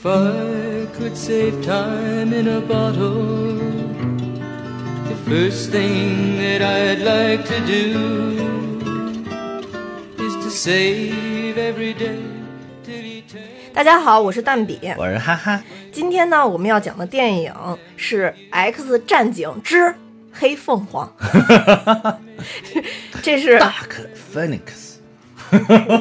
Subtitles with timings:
[0.00, 3.58] If I could save time in a bottle,
[5.08, 7.98] the first thing that I'd like to do
[10.24, 12.20] is to save every day.
[13.74, 14.78] 大家好，我是蛋比。
[14.96, 15.60] 我是哈哈，
[15.90, 17.52] 今天呢，我们要讲的电影
[17.96, 19.92] 是《X 战警之
[20.30, 21.12] 黑凤凰》，
[23.20, 24.98] 这是大可 Phoenix，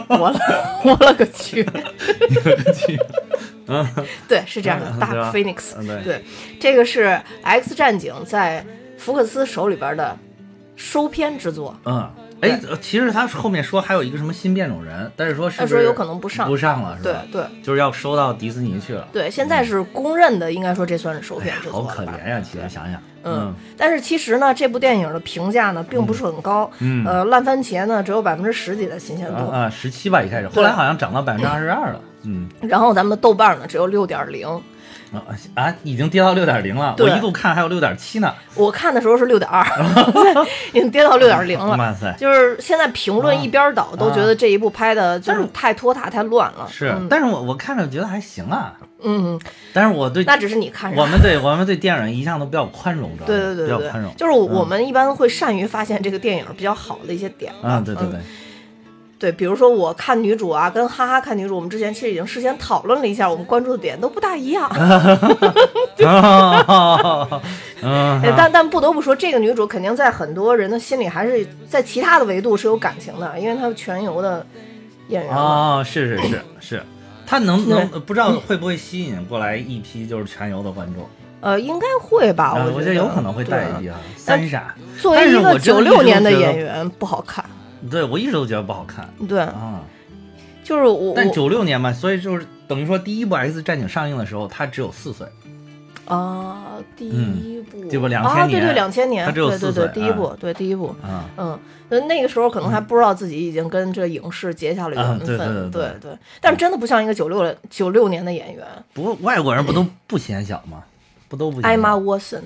[0.08, 0.39] 我了
[0.84, 1.67] 我了个去！
[3.67, 6.23] 去， 对，是这样的， 大 Phoenix，嗯对对，
[6.59, 8.66] 这个是 X 战警在
[8.98, 10.17] 福克斯手里边的
[10.75, 11.75] 收片之作。
[11.85, 12.09] 嗯，
[12.41, 17.23] 哎，呃其实他后面说还有一个什么新变种人，但是说是说有可能不上不上了是对吧？
[17.31, 21.94] 对就是要收到迪士尼去了，对，现在是公认的，应该说这算是收片之作好？
[21.94, 32.47] 可怜呀，其实想想，嗯，但是其实呢，这部电影的评价呢并不是很高，嗯呃，烂番茄呢只有百分之十几的新鲜度，啊啊，十七吧一开始，后来好像涨到百分之二十二了，嗯。
[32.61, 34.47] 然后咱们的豆瓣呢只有六点零，
[35.14, 35.23] 啊
[35.56, 39.66] 啊，已经跌到六点零了，我一度看还有六点七呢，我看的时候是六点二，
[40.73, 41.75] 已经跌到六点零了。
[41.78, 46.67] 哇塞，就是现在评论一边倒，都觉得这一部拍的就是太拖沓、太乱了。
[46.70, 49.39] 是嗯，但是我我看着觉得还行啊，嗯，
[49.73, 51.00] 但是我对那只是你看上。
[51.00, 53.78] 我们对我们对电影一向都比较宽容，知道吗对对对对。
[53.78, 58.11] 比较宽容，，就是我们一般会善于发现这个电影比较好的一些点啊，对对嗯。
[58.11, 58.20] 对，
[59.20, 64.70] 对，比如说我看女主啊，跟哈哈看女主，我们之前其实已经事先讨论了一下，我们关注的点都不大一样。
[67.82, 74.45] 嗯，哎但但不得不说，这个女主肯定在很多人的心里还是在其他的维度是有感情的，因为她是全游的
[75.08, 75.42] 演员嘛。
[75.42, 76.84] 哦，是是是是，
[77.26, 81.04] 她能对能不知道会不会吸引过来一批就是全游的观众
[81.42, 82.56] 呃，应该会吧？
[82.56, 82.66] 啊？
[82.76, 84.76] 我觉得有可能会带对一批啊，三傻。
[85.00, 87.44] 作为一个九六年的演员，不好看。
[87.89, 89.81] 对我一直都觉得不好看对，啊，
[90.64, 95.27] 就是我但我九六年嘛，所以就是等于说第一部 X 战警上映的时候，他只有四岁，
[96.05, 110.83] 啊，第一部这不2000啊，对对，年两千年，他只有对对四岁，对第一部啊，对第一部，嗯，嗯，那那个时候可能还不知道自己已经跟这影视结下了啊缘分，对对对对对对，但是真的不像一个九六九六年的演员，不过外国人不都不显小吗？
[111.30, 111.67] 不都不显小？
[111.67, 112.42] 艾玛沃森，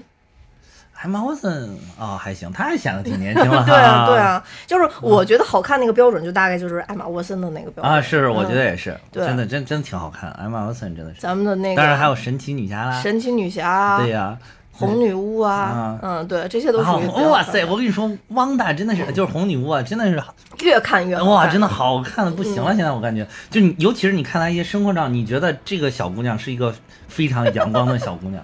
[1.03, 1.69] 艾玛沃森
[1.99, 7.91] 啊，还行，他还显得挺年轻了 对啊对啊啊，就是我觉得好看那个标准就大概就是艾玛沃森的那个标准。
[7.91, 8.65] 啊，是，我觉得嗯。
[8.65, 9.25] 也是，对。
[9.25, 14.37] 真的真真挺好看，艾玛沃森真的是，咱们的那个，当然还有神奇女侠啦，神奇女侠啊，对呀。
[14.73, 20.19] 红女巫啊啊，嗯，对，这些都然后属于比较哇塞，我跟你说，汪大真的是就是红女巫啊，真的是
[20.63, 22.65] 越看越哇，真的好看的不行嗯。
[22.65, 22.75] 了。
[22.75, 26.73] 现在我感觉，就你尤其是你看她一些生活照，你觉得这个小姑娘是一个
[27.07, 28.43] 非常阳光的小姑娘，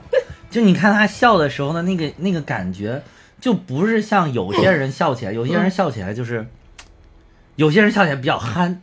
[0.49, 3.01] 就你看他笑的时候的那个那个感觉，
[3.39, 6.47] 就不是像有些人笑起来，有些人笑起来就是，
[7.55, 8.81] 有些人笑起来比较憨，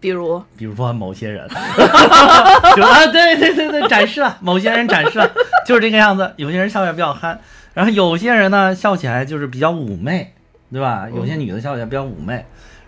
[0.00, 0.42] 比如？
[0.56, 5.30] 比如说某些人，就啊，对对对对，展示了 某些人展示了，
[5.66, 6.32] 就是这个样子。
[6.36, 7.40] 有些人笑起来比较憨，
[7.74, 10.32] 然后有些人呢笑起来就是比较妩媚，
[10.70, 11.08] 对吧？
[11.12, 12.44] 有些女的笑起来比较妩媚，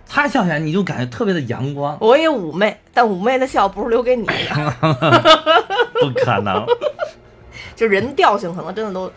[0.08, 4.34] 她笑起来你就感觉特别的阳光，我也妩媚，但妩媚的笑不是留给你的，
[6.00, 6.64] 不可能，
[7.74, 9.10] 就人调性可能真的都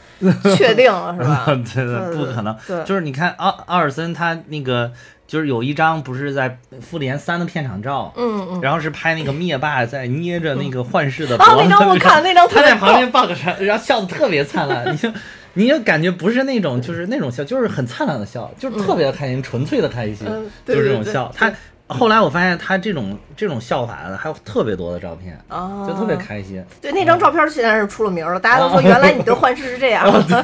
[0.55, 1.45] 确定了，是吧？
[1.73, 2.55] 对对，不可能。
[2.67, 4.91] 对，就是你看奥奥尔森他那个，
[5.27, 8.61] 就是有一张不是在复联三的片场照，嗯嗯。
[8.61, 15.09] 然后是拍那个灭霸在捏着那个幻视的啊，脖子，那张我看，那张特他在旁边抱个山，然后笑的特别灿烂，你就
[15.53, 21.31] 你就感觉不是那种就是那种笑，就是很灿烂的笑，就是特别的开心，纯粹的开心，嗯就是这种笑。
[21.35, 21.51] 他
[21.93, 26.63] 后来我发现他这种这种笑法的还有特别多的照片，啊，就特别开心。
[26.81, 30.09] 对，那张照片现在是出了名了，大家都说原来你的幻视是这样。
[30.11, 30.43] 对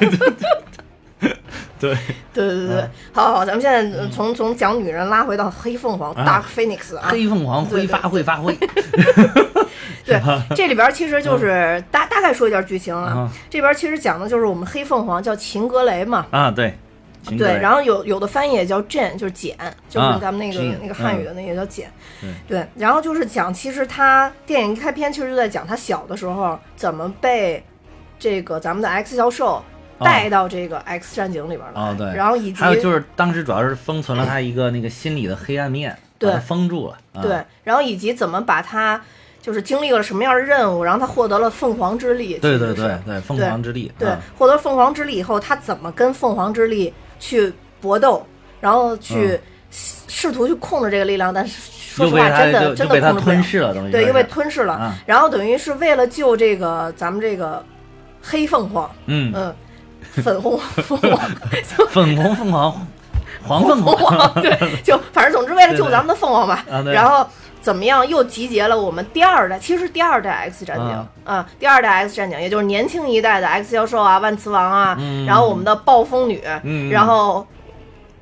[1.79, 1.97] 对，
[2.33, 8.55] 对对 对， 好好，咱们现在呃从从讲女人拉回到黑凤凰啊 Dark Phoenix 啊，黑凤凰对挥发会发挥，
[10.05, 10.21] 对，
[10.55, 16.77] 这里边其实就是大大概说一下剧情啊啊，这边其实讲的就是我们黑凤凰叫秦格雷嘛，啊，对，秦
[17.35, 19.57] 对，格然后有有的翻译也叫 Jane，就是简，
[19.89, 21.91] 就是啊咱们那个、那个汉语的那个叫简。
[22.23, 27.63] 嗯对，然后就是讲，其实他电影一开篇其实就在讲他小的时候怎么被
[28.17, 29.63] 这个咱们的 X 教授
[29.99, 37.21] 带到这个 X 战警里边了，哦对，然后以及还有就是当时主要是封存了他一个那个心理的黑暗面，对封住了，啊。
[37.21, 38.99] 对，然后以及怎么把他
[39.41, 48.25] 就是经历了什么样的任务，然后他获得了凤凰之力，对对对对，凤凰之力，对啊，获得凤凰之力以后，他怎么跟凤凰之力去搏斗，
[48.59, 49.39] 然后去嗯。
[49.69, 53.21] 试图去控制这个力量，但是说实话，真的真的控制不了。
[53.21, 54.73] 吞噬了，对，说又被吞噬了。
[54.73, 54.95] 啊。
[55.05, 57.63] 然后等于是为了救这个咱们这个
[58.21, 59.53] 黑凤凰，嗯，嗯，
[60.13, 61.19] 粉红凤凰，
[61.91, 62.87] 粉红凤凰，
[63.43, 67.27] 黄凤 凤凰，对，就反正总之为了救咱们的凤凰吧然后
[67.67, 77.45] 怎么样又集结了我们第二代，其实是第二代 X 战警啊啊，第二代 X 战警，也就是年轻一代的 X 教授啊、万磁王啊，嗯然后我们的暴风女，嗯然后。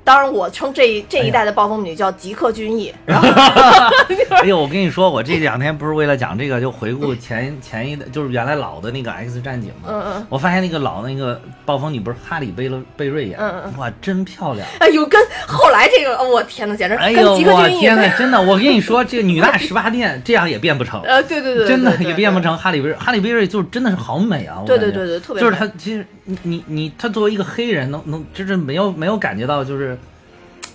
[0.05, 3.27] 当然，我称这一这哎一代的暴风女叫吉克隽逸，然后
[4.37, 9.89] 哎呦，我跟你说，我这两天不是为了讲这个，就回顾前前一代，就是原来老的那个 X 战警嘛。
[9.89, 14.65] 嗯嗯，我发现那个老那个暴风女不是哈里贝勒贝瑞演的，嗯嗯哇，真漂亮！
[14.79, 22.95] 哎呦，跟后来这个，我天呐，简直哎呦，跟吉克隽逸我天呐，真的，我跟你说，这个女大十八变 这样也变不成，呃，对对对，真的也变不成哈里贝瑞。
[22.95, 24.59] 哈里贝瑞就是真的是好美啊！
[24.61, 29.97] 我对对对对特别就是她其实你你你他作为一个黑人，能能就是没有没有感觉到就是，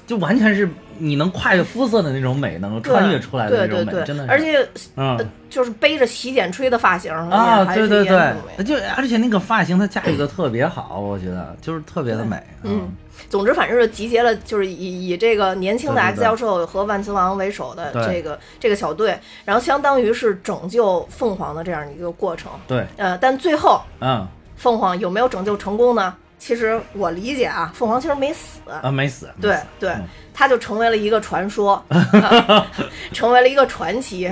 [0.07, 0.69] 就完全是
[0.99, 4.31] 你能跨越肤色的那种美，能够穿越出来的那种美，对对对，真的是。
[4.31, 4.63] 而且
[4.97, 12.41] 嗯呃就是背着洗剪吹的发型啊，对对对就而且那个发型他驾驭的特别好，我觉得就是特别的美。
[12.63, 12.89] 嗯，
[13.29, 22.53] 总之反正是集结了，就是以以这个年轻的 X 教授和万磁王为首的对这个这个小队，然后相当于是拯救凤凰的这样一个过程。
[22.69, 24.25] 对，呃，但最后嗯
[24.61, 26.15] 凤凰有没有拯救成功呢？
[26.39, 29.29] 其实我理解啊，凤凰其实没死，啊，没死。
[29.41, 30.05] 对对嗯，
[30.35, 32.67] 他就成为了一个传说，啊
[33.13, 34.23] 成为了一个传奇，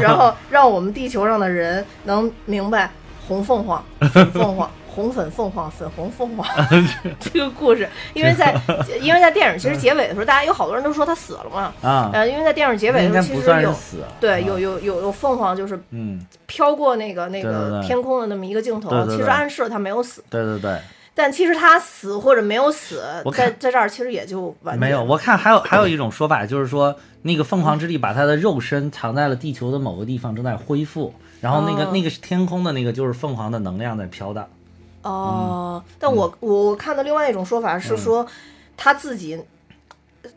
[0.00, 2.90] 然后让我们地球上的人能明白
[3.26, 6.44] 红凤凰、粉 凤凰、红粉凤凰、粉红凤凰
[7.20, 7.88] 这个故事。
[8.14, 8.52] 因为在
[9.00, 13.98] 因为在电影其实结尾的时候，大家有好多人都说他死了嘛，啊，呃，因为在电影结尾的时候，其实有死。
[14.18, 20.24] 对啊有有有有凤凰就是嗯，飘过那个那个天空的那么一个镜头，其实暗示了他没有死。
[20.28, 20.76] 对对对，
[21.14, 25.04] 但其实他死或者没有死我，在在这儿其实也就完没有。
[25.04, 31.14] 我看还有还有一种说法，就是说那个凤凰之力把他的肉身藏在了地球的某个地方，正在恢复。
[31.40, 34.44] 然后那个、哦那个天空的那个就是凤凰的能量在飘荡。
[35.08, 38.26] 哦，但我我我看到另外一种说法是说，
[38.76, 39.40] 他自己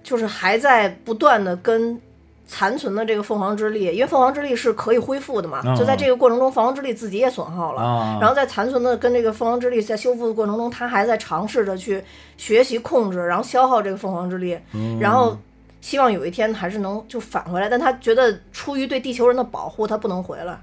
[0.04, 2.00] 就是还在不断的跟
[2.48, 7.82] 残存的这个凤凰之力，因为凤凰之力是可以恢复的嘛，嗯就在这个过程中，凤凰之力自己也损耗了。
[7.82, 12.04] 啊然后在残存的跟这个凤凰之力在修复的过程中，他还在尝试着去
[12.38, 15.38] 学习控制，然后消耗这个凤凰之力，嗯然后
[15.80, 17.70] 希望有一天还是能就返回来。
[17.70, 20.60] 但他觉得出于对地球人的保护，他不能回来。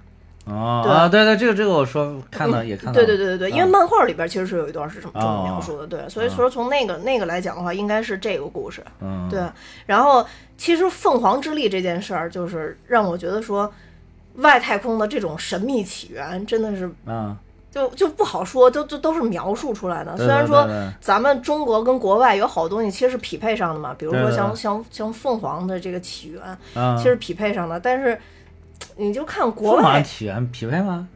[0.48, 2.94] 对哦啊，对对，这个这个我说看到也看到了。
[2.94, 9.40] 对对对对对，因为啊漫画里边其实是有一段是这么这么哦描述的，对，所以说从那个那个来讲的话，应该是这个故事，嗯对。
[9.84, 10.24] 然后
[10.56, 13.70] 其实凤凰之力这件事儿，就是让我觉得说，
[14.36, 17.36] 外太空的这种神秘起源真的是嗯，
[17.70, 20.16] 就就不好说，都都都是描述出来的。
[20.16, 20.66] 虽然说
[21.00, 26.42] 咱们中国跟国外有好多东西其实是匹配上的嘛，比如说像像像凤凰的这个起源，
[26.74, 28.18] 嗯其实匹配上的，但是。
[28.96, 31.08] 你就看国凤凰，起源匹配吗？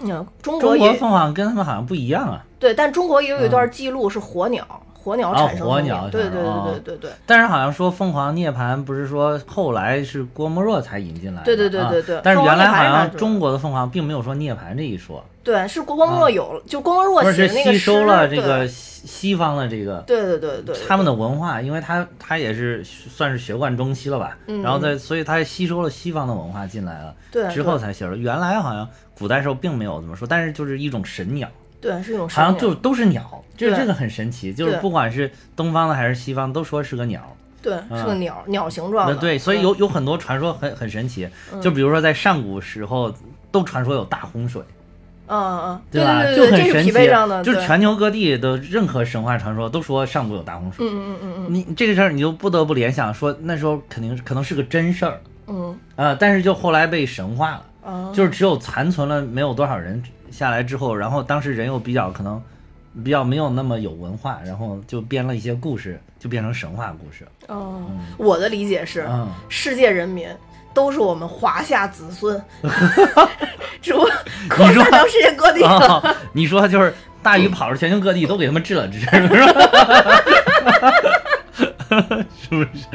[0.00, 2.44] 嗯，中国中国凤凰跟他们好像不一样啊。
[2.58, 28.16] 对，但中国也有一段记录是火鸟，火鸟产生生命哦火鸟对对对对对对但是好像说凤凰涅槃不是说后来是郭沫若才引进来的，对对对对啊对但是原来好像中国的凤凰并没有说涅槃这一说，对，是郭沫若有了，就郭沫若写的那个吸收了这个西西方的这个对对对对，对他们的文化，因为他他也是算是学贯中西了吧，嗯然后在所以他吸收了西方的文化进来了，对之后才写了。
[28.16, 28.86] 原来好像
[29.18, 31.48] 古代时候并没有这么说，但是就是一种神鸟，
[31.80, 37.20] 对是一种好像就都是鸟，这对这个很神奇，就是不管是东方的还是西方，都说是个鸟。
[37.62, 41.28] 对是个鸟鸟形状的，对，所以嗯有有很多传说很很神奇，
[41.60, 43.14] 就比如说在上古时候
[43.50, 44.62] 都传说有大洪水，
[45.30, 46.22] 嗯嗯对吧？
[46.24, 50.84] 对对，这是匹就很神奇配上的，，就是全球各地的任何神话传说都说上古有大洪水。
[50.86, 55.78] 嗯嗯嗯嗯你这个事儿你就不得不联想说那时候肯定可能是个真事儿嗯。
[55.96, 62.42] 啊、但是就后来被神化了，嗯，就是只有残存了没有多少人下来之后，然后当时人又比较可能
[63.04, 67.26] 比较没有那么有文化，然后就编了一些故事，就变成神话故事。
[67.48, 67.82] 哦，
[68.16, 70.28] 我的理解是，嗯，世界人民
[70.72, 72.42] 都是我们华夏子孙，
[73.82, 74.10] 只不过
[74.48, 75.68] 扩散到世界各地了。
[75.68, 79.34] 哦，你说就是大禹跑着全球各地都给他们治了治，是不？
[82.40, 82.86] 是不是？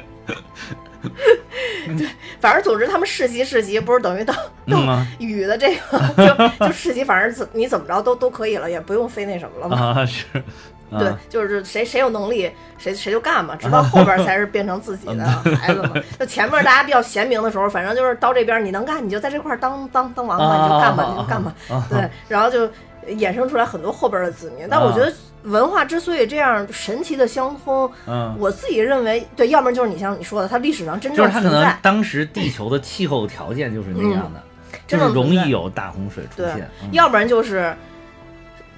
[2.39, 10.01] 反正总之，他们世袭世袭，不是等于到到嗯啊禹的这个，就就世袭，反正怎你怎么着都都可以了，也不用非那什么了嘛。
[10.01, 10.25] 啊，是。
[10.91, 15.25] 啊对，就是谁谁有能力，谁谁就干嘛，直到后边才是变成自己的
[15.59, 15.93] 孩子嘛。
[16.19, 21.53] 就前面大家比较贤明的时候，反正就是到这边你能干，你就在这块儿当当当王八，你就干吧，你就干吧。
[21.89, 22.67] 对，然后就
[23.07, 24.67] 衍生出来很多后边的子民。
[24.69, 25.11] 但我觉得
[25.43, 34.41] 文化之所以这样神奇的相通，嗯，我自己认为，对，要么就是你像你说的，它历史上真就是它可能当时地球的气候条件就是那样的，
[34.87, 37.75] 就真是容易有大洪水出现。，嗯要不然就是。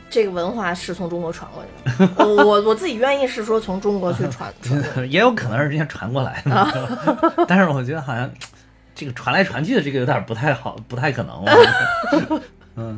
[0.10, 4.82] 这个文化是从中国传过去的，我我我自己愿意是说从中国去传传。
[5.10, 8.30] 也有可能是人家传过来的，但是我觉得好像
[8.96, 11.44] 这个传来传去的这个有点不太好，不太可能。
[11.44, 12.32] 我觉
[12.76, 12.96] 得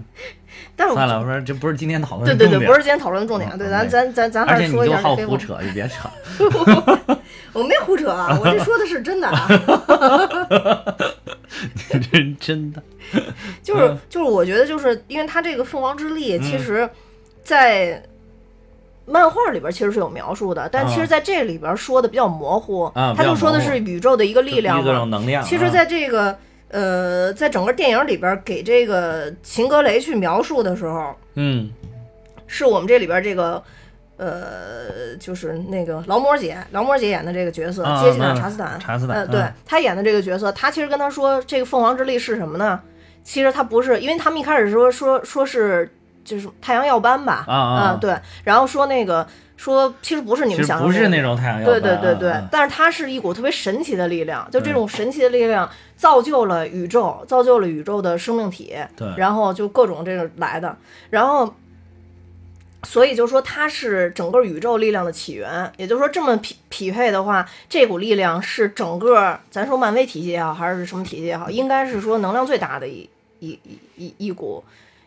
[0.79, 5.25] 但是我算了，我说这不是今天讨论的重点对对对，不是今天讨论的重点，对，咱咱咱咱还是说一就下这黑话。
[5.25, 6.09] 好胡扯，就别扯。
[7.51, 9.47] 我没胡扯啊，我这说的是真的啊，
[12.11, 12.81] 真真的，
[13.61, 16.89] 就是嗯就是我觉得就是因为他这个凤凰之力，其实，
[17.43, 18.01] 在
[19.05, 24.99] 漫画里边其实是有描述的，但其实在这里边说的比较模糊，啊他就说的是宇宙的一个力量一个嘛。
[24.99, 25.43] 种能量。
[25.43, 26.37] 其实，啊在这个
[26.69, 31.69] 呃，在整个电影里边给这个秦格雷去描述的时候，嗯
[32.47, 33.61] 是我们这里边这个。
[34.21, 42.77] 呃，就是那个劳模姐，劳模姐演的这个角色，啊杰西娜嗯·查斯坦，呃，查斯坦嗯对她演的这个角色，她其实跟他说，这个凤凰之力是什么呢？
[43.23, 45.89] 其实他不是，因为他们一开始说说说是
[46.25, 60.75] 就是太阳耀斑吧，啊啊对，然后说那个说其实不是你们想象的不是那种太阳耀对斑对对对，啊啊但是它是一股特别神奇的力量，就这种神奇的力量造就了宇宙，造就了宇宙的生命体，对然后就各种这个来的，
[61.11, 61.53] 然后。
[62.83, 74.63] 所以就说它是整个宇宙力量的起源，也就是说这么匹匹配的话，这股力量是整个咱说漫威体系也好，还是什么体系也好，应该是说能量最大的一一一一一股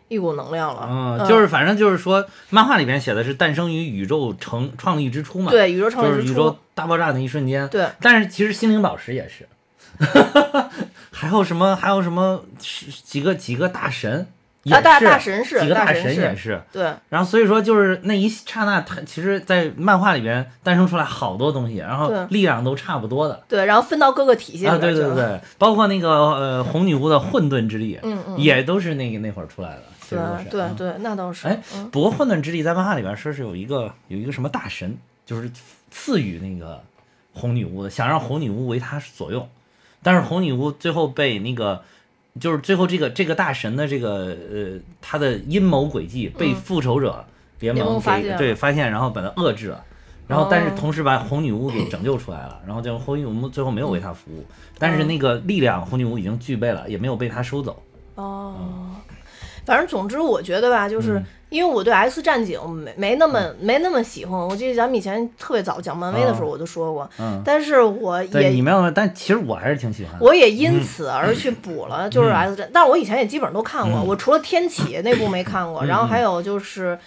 [0.07, 0.87] 一股能量了。
[0.87, 7.67] 嗯，就是反正就是说，漫画里边写的是诞生于宇宙成创立之初嘛，，对宇宙创就是宇立之初，宙大爆炸的一瞬间。
[7.69, 9.47] 对，但是其实心灵宝石也是，
[11.11, 14.27] 还有什么还有什么是几个几个大神
[14.63, 16.61] 也啊大是大神是几个大大神也是。
[16.71, 23.43] 对然后所以说就是那一刹那，它其实，在漫画里边诞生出来好多东西，然后力量都差不多的。
[23.47, 24.77] 对，然后分到各个体系里啊。
[24.77, 30.43] 对对对，包括那个呃红女巫的混沌之力，嗯嗯也都是那个那会儿出来的，其实都是。
[30.43, 31.47] 嗯对对对，那倒是。
[31.47, 35.51] 哎嗯，不过混沌之力在漫画里边说是有一个有一个什么大神，就是
[35.91, 36.81] 赐予那个
[37.33, 39.45] 红女巫的，想让红女巫为他所用，
[40.03, 41.81] 但是红女巫最后被那个。
[42.39, 47.23] 就是最后这个这个大神的这个呃他的阴谋诡计被复仇者
[47.59, 49.85] 联盟给对发现，然后把他遏制了，
[50.27, 50.73] 然后但是哦。
[50.75, 54.75] 同时把红女巫给拯救出来了，然后就红女巫最后没有为他服务，嗯。
[54.79, 57.79] 但是那个力量红女巫已经具备了，也没有被他收走。
[58.15, 58.55] 哦，
[59.63, 64.39] 反正总之我觉得吧，就是嗯因为我对 X 战警没没那么没那么喜欢。
[64.39, 70.25] 我记得咱们以前特别早讲漫威的时候哦我就说过，嗯，但是我也你没有，但其实我还是挺喜欢的。
[70.25, 74.07] 我也因此而去补了，就是嗯 X 战，但是我以前也基本上都看过，嗯。
[74.07, 75.87] 我除了天启那部没看过，嗯。
[75.87, 76.97] 然后还有就是。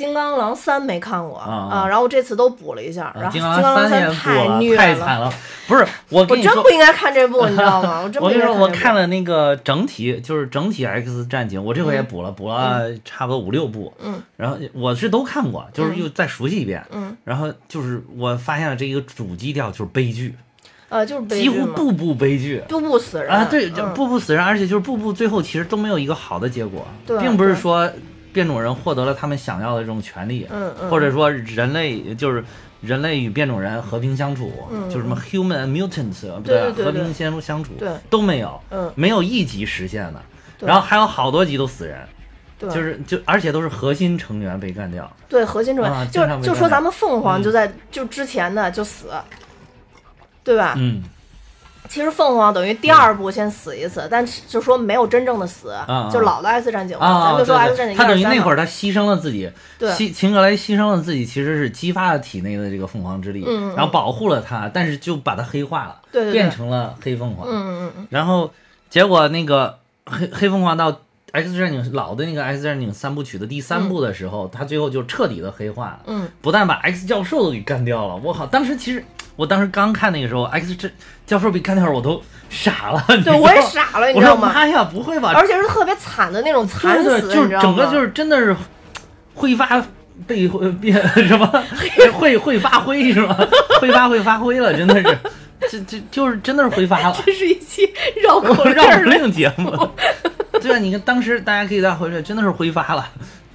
[0.00, 5.30] 金刚狼三没看过啊啊，然后我这次都补了一下，然后金金刚狼三太虐了，太惨了。
[5.68, 8.00] 不是，我我真不，应该看这部，你知道吗？
[8.02, 13.92] 我真不我跟你说，我看了那个整体，就是整体 X 战警，我这回也补了，补了差不多五六部。
[14.02, 16.82] 嗯，然后我是都看过，就是又再熟悉一遍。
[16.90, 20.34] 嗯，然后就是我发现了这一个主基调就是悲剧，
[20.88, 22.60] 呃，就是几乎步步悲剧。
[22.68, 23.30] 步步死人。
[23.30, 23.94] 啊，对，就嗯。
[23.94, 26.84] 步步死人，而且就是步步最后其实都没有一个好的结果，
[27.20, 27.88] 并不是说
[28.32, 32.44] 变种人获得了他们想要的这种权利，嗯嗯，或者说人类就是
[32.80, 37.90] 人类与变种人和平相处，嗯就是什么 human and mutants，不对和平相相处，对。
[38.08, 38.92] 都没有，嗯。
[38.94, 40.22] 没有一集实现的，
[40.60, 41.98] 然后还有好多集都死人，
[42.58, 47.42] 就是就而且都是核心成员被干掉，对核心成员，啊就就说咱们凤凰嗯。
[47.42, 49.10] 就在、就之前的就死，
[50.42, 50.74] 对吧？
[50.78, 51.02] 嗯
[51.88, 59.90] 其实凤凰等于第二部先死一次，但是就说没有真正的死，啊就老的 X 战警咱就说 X 战警他等于那会儿儿他牺牲了自己，对。
[59.90, 63.44] 牺秦格雷牺牲了自己，其实是激发了体内的这个凤凰之力，
[63.74, 68.06] 然后保护了他，但是就把他黑化了，对变成了黑凤凰，嗯嗯嗯。
[68.10, 68.52] 然后
[68.88, 71.00] 结果那个黑黑凤凰到
[71.32, 76.28] X 战警老的那个 X 战警三部曲的第三部的时候，他最后就彻底的黑化了，嗯。
[76.40, 78.46] 不但把 X 教授都给干掉了，我靠！
[78.46, 79.04] 当时其实
[79.40, 80.86] 我当时刚看那个时候，X 这
[81.26, 84.52] 教授被干掉了，我都傻了，对，我也傻了，你知道吗？
[84.52, 85.32] 说妈呀，不会吧？
[85.34, 88.54] 而且是特别惨的那种惨死，就是整个就是真的是
[89.32, 89.82] 挥发
[90.26, 90.46] 被
[90.78, 90.94] 变
[91.26, 91.50] 什么
[92.12, 93.34] 会会发挥是吗？
[93.80, 95.18] 会发会发挥了，真的是，
[95.70, 97.16] 这这就是真的是挥发了。
[97.24, 97.90] 这是一期
[98.22, 99.88] 绕口 令绕口令节目，
[100.60, 103.08] 对啊，你看当时大家可以再回去，真的是挥发了，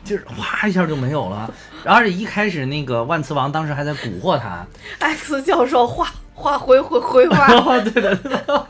[0.06, 1.52] 就是哗一下就没有了。
[1.84, 4.66] 而且一开始那个万磁王当时还在蛊惑他
[5.00, 8.68] ，X 教授画画回回回发， 哦，对的，对的，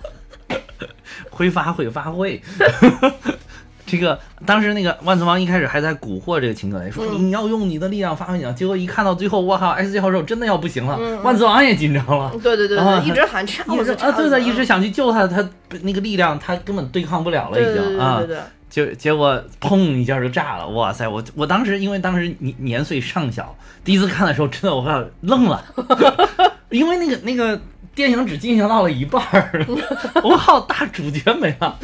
[1.29, 2.41] 挥发会发挥。
[3.87, 12.31] 这个当时那个万磁王一开始还在蛊惑这个秦可雷，说嗯你要用你的力量发挥你，结果一看到最后，我靠，X 教授真的要不行了，万磁王也紧张了。
[12.41, 15.47] 对对对一直喊掐一直啊，对的，一直想去救他，他
[15.83, 18.27] 那个力量他根本对抗不了了，已经啊对。
[18.27, 18.43] 对对，
[18.75, 21.07] 结结果砰一下就炸了，哇塞！
[21.07, 23.55] 我我当时因为当时年年岁尚小，
[23.85, 25.63] 第一次看的时候，真的我愣了，
[26.71, 27.57] 因为那个那个
[27.95, 29.65] 电影只进行到了一半儿，
[30.21, 31.79] 我靠，大主角没了，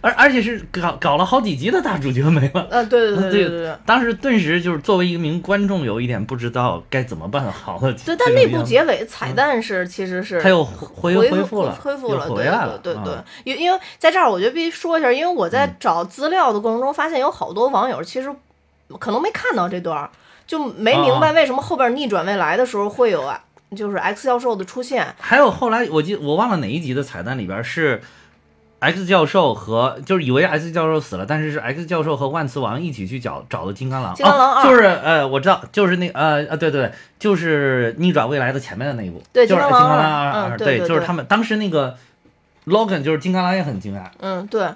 [0.00, 2.64] 而而且是搞搞了好几集的大主角没了。
[2.70, 3.76] 呃，对对对对对对。
[3.84, 7.92] 当时顿时就是作为一名观众，有一点不知道该怎么办好了。
[7.92, 12.78] 对，但那部结尾彩蛋是其实是他又恢恢恢复了，恢复了，回来了。
[12.78, 18.32] 对对对，因因为在这儿，我觉得必须说一下，因为我在找资料的过程中发现有好多网友其实
[19.00, 20.08] 可能没看到这段，
[20.46, 23.42] 就没明白为什么后边逆转未来的时候会有啊。
[23.74, 28.00] 就是 X 教授的出现，还有后来我记我忘了哪一集的彩蛋里边是
[28.80, 34.14] X 教授和就是以为 X 教授死了，但是是 X 教授和万磁王一起去找找的金刚狼。
[34.14, 40.56] 金刚狼就是呃我知道就是那呃呃对对就是逆转未来的前面的那一部，对就是金刚狼二。
[40.56, 41.96] 对就是他们当时那个
[42.66, 44.66] Logan 就是金刚狼也很惊讶，嗯对。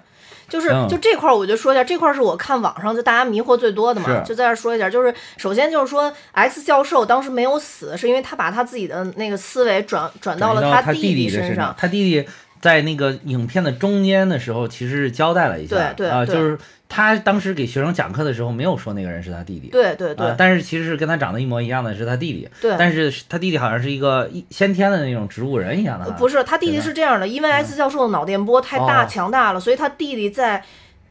[0.48, 4.88] 就是就这块儿，我就说一下，这块儿是我看网上就大家迷惑最多的嘛，就在这说一下。
[4.88, 11.74] 就是首先就是说，X 教授当时没有死，是因为他把他自己的那个思维转转到了他弟弟身上。
[11.76, 12.28] 他弟弟
[12.60, 16.58] 在那个影片的中间的时候，其实是交代了一下，对对啊，就是。
[16.88, 19.68] 他当时给学生讲课的时候，没有说那个人是他弟弟。
[19.68, 20.34] 对对对。
[20.38, 22.48] 但是其实是跟他长得一模一样的，是他弟弟。
[22.60, 22.74] 对。
[22.78, 26.10] 但是他弟弟好像是一个一先天的那种植物人一样的。
[26.12, 30.64] 不是，他弟弟是这样的，因为 S 教授的脑电波太大强大了，所以他弟弟在。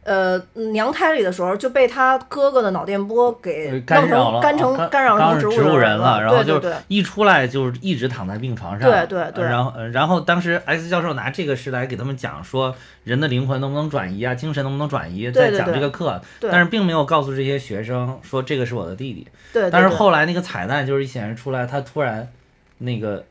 [0.06, 0.40] 呃，
[0.72, 6.22] 娘胎里的时候就被他哥哥的脑电波给干扰了，干成干扰成植物人了。
[6.22, 8.88] 然后就一出来就是一直躺在病床上。
[8.88, 9.44] 对对对。
[9.44, 16.22] 然后然后当时 X 教授拿这个事来给他们讲说，人的灵魂能不能转移啊，精神能不能转移，在讲这个课。
[16.40, 19.28] 但是并没有告诉这些学生说这个是我的弟弟。
[19.52, 19.72] 对。
[19.72, 22.32] 但是后来那个彩蛋就是显示出来，他突然
[22.78, 23.26] 那个。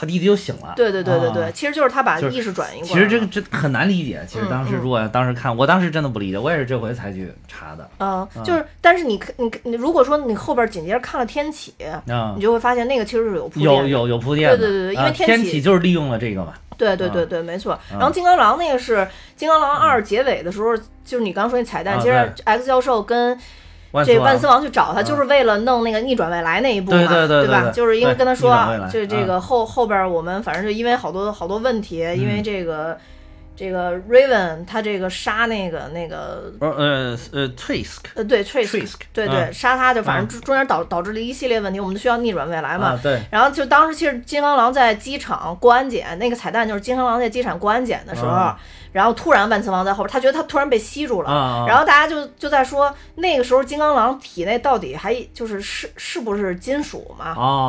[0.00, 2.94] 他弟弟就醒了，对对对对对，其实就是他把意识转移过来。
[2.94, 4.24] 其实这个这很难理解。
[4.26, 7.86] 其实当时如果当时看，我当时真的不理解，我也是这回才去查的。
[7.98, 11.74] 嗯，就是，但是你你你，如果说你后边紧接着看了天启，
[12.34, 14.56] 你就会发现那个其实是有铺有有有铺垫的。
[14.56, 16.54] 对对对，因为天启就是利用了这个嘛。
[16.78, 17.78] 对对对对，没错。
[17.90, 23.38] 然后金刚狼那个是金刚狼二结尾的时候，就是你刚说那彩蛋，其实 X 教授跟。
[24.04, 27.70] 这万磁王去找他，就是为了弄那个逆转未来那一步嘛，对吧？
[27.72, 28.54] 就是因为跟他说，
[28.88, 32.96] 就这个后后边我们反正就因为好多好多问题，因为这个
[33.56, 42.98] 这个 Raven 他这个杀那个那个呃呃呃 Trask 呃对 Trask 对对杀他就反正中中间导导致了一系列问题，我们需要逆转未来嘛。
[43.02, 43.20] 对。
[43.30, 48.52] 然后就当时其实金刚狼在机场过安检，那个彩蛋就是金刚狼在机场过安检的时候。
[48.92, 57.26] 然后突然万磁王在后边，他觉得他突然被吸住了，然后大家就就在说，那个时候金刚狼体内到底还就是是是不是金属嘛？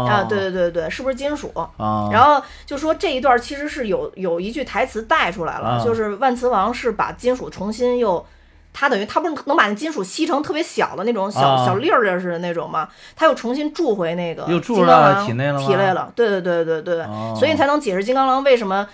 [0.09, 1.51] 啊，对对对对，是不是金属？
[2.11, 8.25] 然后就说这一段其实是有有一句台词带出来了，就是万磁王是把金属重新又，
[8.73, 12.89] 他等于他不是能把那金属吸成特别小的那种小小粒儿似的那种吗？
[13.15, 17.05] 他又重新注回那个金刚狼体内了体内了，对对对对对，
[17.35, 18.87] 所以才能解释金刚狼为什么。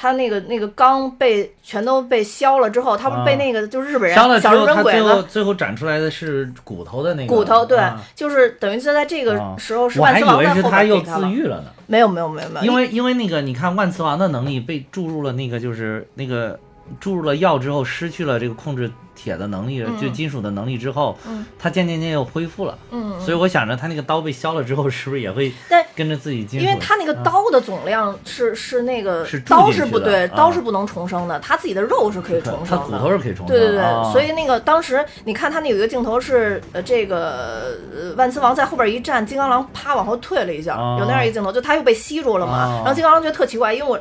[0.00, 7.80] 他那个那个钢被全都被削了之后，他不被那个就是日本人小日本鬼子，最后最后展出来的是骨头的那个骨头，对，
[8.14, 10.84] 就是等于就在这个时候是万磁王在后他
[11.18, 11.70] 自愈了呢。
[11.88, 16.56] 没有没有没有没有，因为因为那个你看万磁王的能力被注入了那个就是那个
[17.00, 18.88] 注入了药之后失去了这个控制。
[19.18, 21.18] 铁的能力，就金属的能力之后，
[21.58, 22.78] 它渐渐渐又恢复了。
[22.92, 25.52] 嗯，所以我想着他那个刀被削了之后，是不是也会
[25.96, 26.64] 跟着自己金属？
[26.64, 33.48] 因为他那个刀的总量是是那个刀是不对，刀是不能重生的，他自己的肉是可以重生的，他骨头是可以重生。
[33.48, 37.76] 对对对，所以那个当时你看他那有一个镜头是呃这个
[38.16, 42.76] 万磁王在后边一站，金刚狼啪往后退了一下，有那样一个镜头，就他又被吸住了嘛。
[42.76, 43.98] 然后金刚狼觉得特奇怪，因为我。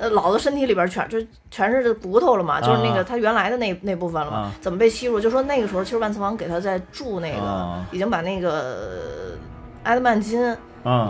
[0.00, 1.18] 呃，老子身体里边全就
[1.50, 5.20] 全是骨头了嘛，就是那个他原来的那那部分了嘛，怎么被吸入？
[5.20, 9.36] 就说那个时候其实万磁王给他在注那个，已经把那个
[9.82, 10.40] 埃德曼金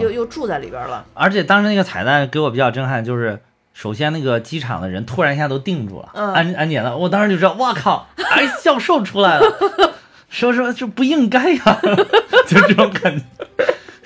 [0.00, 1.04] 又又注在里边了。
[1.14, 3.40] 而且当时那个彩蛋给我比较震撼，就是
[3.72, 9.46] 首先那个机场的人突然一下都定住了，安安检的，我当时就知道，哇靠哎教授出来了，
[10.28, 11.80] 说说这不应该呀，
[12.46, 13.24] 就这种感觉。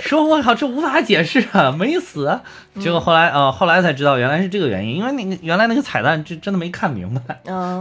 [0.09, 2.38] 说我靠，这无法解释啊，没死。
[2.79, 7.40] 结果后来呃，后来才知道原来是这个原因，因为那个原来那个彩蛋真真的没看明白，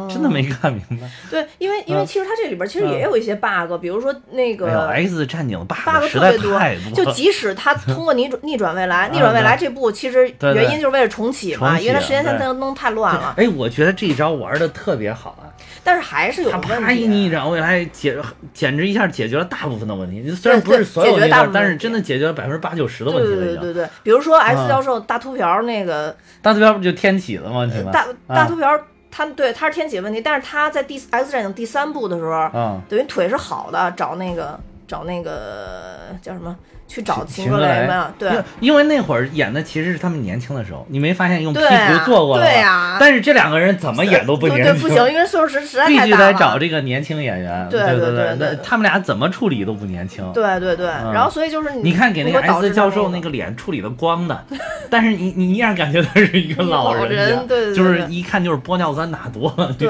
[0.10, 1.10] 真的没看明白。
[1.30, 5.76] 对，因为因为其实它这里边其实也有一些 bug，比如说那个 X 战警 bug
[6.08, 6.92] 实在太多。
[6.94, 13.34] 就即使他通过逆转逆转未来， 逆转未来这部其实原因就是为了重启嘛，因为它时间线弄弄太乱了。
[13.36, 15.52] 哎，我觉得这一招玩的特别好啊。
[15.86, 16.68] 但是还是有问题。
[16.70, 18.16] 他啪一逆转未来解，
[18.54, 20.30] 简直一下解决了大部分的问题。
[20.32, 21.20] 虽然不是所有
[21.52, 23.36] 但是真的解决了百分之八九十的问题了。
[23.38, 26.16] 对对对对，比如说 X 教授大秃瓢那个。
[26.42, 27.66] 大秃瓢不就天启的吗？
[27.92, 28.70] 大大秃瓢，
[29.10, 36.56] 他对他是天启问题，但是他在第 X 战警第三部的时候，嗯等于腿是好的，找那个找那个叫什么
[36.88, 42.50] 去找秦秦格雷嘛，对因为那会儿演的其实是他们年轻的时候，你没发现用皮对啊肤做过了吗？
[42.50, 46.34] 对呀但是这两个人怎么演都不对年轻，对不行，因为岁数实实在必须太大了。
[46.34, 47.68] 得找这个年轻演员。
[47.70, 50.24] 对对对对他们俩怎么处理都不年轻。
[50.34, 54.46] 对对对，嗯然后所以就是你看给那个 S 教授那那个脸处理的光的，
[54.90, 59.74] 但是你你依然感觉他是一个老老人对对对就是一看就是玻尿酸打多了。
[59.80, 59.90] 对，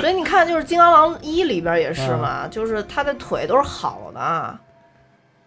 [0.00, 4.58] 所以你看，就是《金刚狼一》里边也嗯是嘛，就是他的腿都是好的。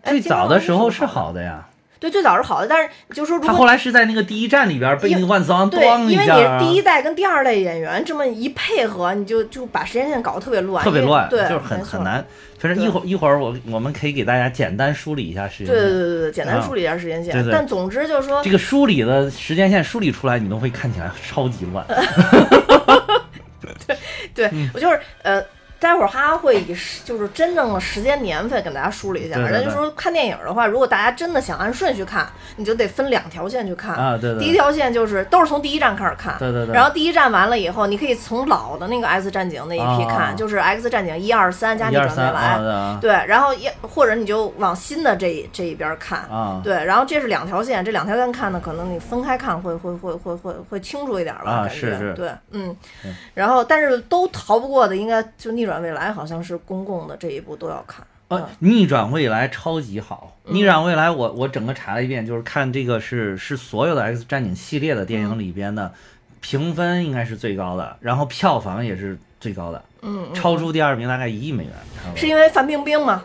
[0.08, 1.68] 哎最早的时候是好的呀，
[2.00, 12.04] 对，最早是好的，但是就是说他后来是在那个第一站里边被那个万磁王对，咣一因为你第一代跟第二代演员这么一配合，你就就把时间线搞得特别乱，特别乱，对，就是很很。
[12.04, 12.24] 难。
[12.60, 16.00] 反正一会儿一会儿我我们可以给大家简单梳理一下时间对对线。
[16.00, 17.34] 对对对，简单梳理一下时间线。
[17.34, 21.86] 对对但总之就是说这，个梳理的时间线梳理出来，你都会看起来超级乱。
[23.86, 23.98] 对
[24.34, 25.44] 对我就是呃。
[25.80, 29.36] 待会儿哈哈会以时就是真正的时间年份给大家梳理一下。
[29.36, 33.96] 对对对反正就说看电影的话，如果大家真的想按顺序看，你就得分两条线去看。
[33.96, 36.36] 啊对对第一条线就是都是从第一站开始看。
[36.40, 42.42] 对对对然后第一站完了以后，你可以从老的那个 X 战警那一批看，啊就是 X 战警一二三加逆转未来。
[42.58, 60.36] 啊对然后也或者你就往新的这一这一边看，啊对，然后这是两条线，这两条线看呢，可能你分开看会会会会会会清楚一点吧，啊感觉是是对，嗯对，然后但是都逃不过的，应该就逆转未来，好像是公共的这一部都要看，呃嗯，逆转未来超级好。
[60.46, 65.92] 逆转未来我，我整个查了一遍，就是看这个是是所有的 X 战警系列的电影里边的
[66.40, 71.74] 评分应该是最高的，然后票房也是最高的，嗯，嗯超出第二名大概一亿美元。
[72.16, 73.22] 是因为范冰冰吗？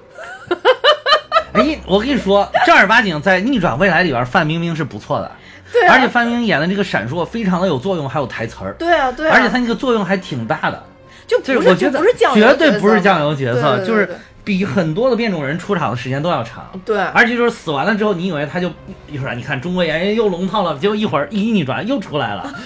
[1.55, 5.31] 哎，我跟你说，正儿八经在逆转未来里边，范冰冰是不错的，
[5.71, 5.95] 对啊。
[5.95, 10.83] 而且范冰冰演的这个闪烁非常的有作用，还有台词儿，对啊，对啊，而且她那个作用还挺大的。
[11.27, 14.09] 就就是不是我觉得不是酱油绝对不是酱油角色，对对对就是
[14.45, 16.69] 比很多的变种人出场的时间都要长。
[16.85, 18.71] 对，而且就是死完了之后，你以为他就
[19.09, 22.53] 一会儿，你看中国演员又龙套了，结果一会儿一逆转又出来了。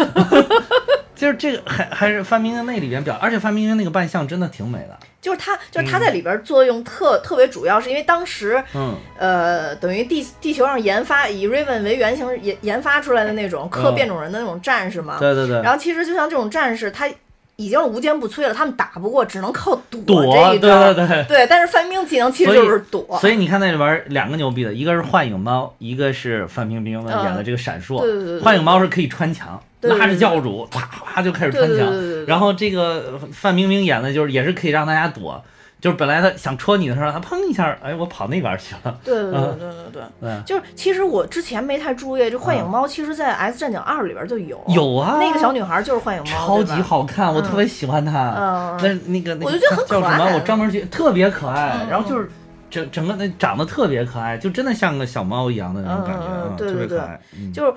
[1.15, 4.95] 就是这个还还是范冰冰那里边表，而且范冰冰那个扮相真的挺美的。
[5.19, 15.17] 就是他，就是他在里边作用特、特别主要，是因为当时嗯，呃，等于地地球上研发以 Raven 为原型研研发出来的那种克嗯变种人的那种战士嘛。
[15.19, 17.09] 对对对，然后其实就像这种战士，他
[17.57, 20.93] 已经是无坚不摧了，他们打不过，只能靠躲躲，这一招。
[20.93, 21.25] 对对对。
[21.25, 23.19] 对但是范冰冰技能其实就是躲。
[23.19, 28.01] 所以你看那里边两个牛逼的，一个是幻影猫，一个是范冰冰的演的这个闪烁。
[28.01, 32.27] 对对对对幻影猫是可以穿墙，拉着教主啪啪就开始穿墙对对对对。
[32.27, 35.43] 然后这个范冰冰演的就是也是可以让大家躲，
[35.81, 38.99] 就是本来他想戳你的时候，他砰一下，哎，我跑那边去了。
[39.05, 40.03] 对对对嗯对对对。
[40.21, 44.61] 对，就是，其实我之前没太注意，这幻影猫其实，在《S 战警二》里边就有。
[44.69, 46.73] 有啊那个小女孩就是幻影猫，超级。
[46.83, 48.35] 好看，我特别喜欢她。
[48.37, 50.17] 嗯那那个那个我就觉得很叫什么？
[50.17, 51.77] 可爱我专门去，特别可爱。
[51.83, 52.29] 嗯然后就是
[52.69, 57.21] 整整个那长得特别可爱，就真的像个小猫一样的那种感觉，啊对对对特别可爱。
[57.39, 57.73] 嗯就是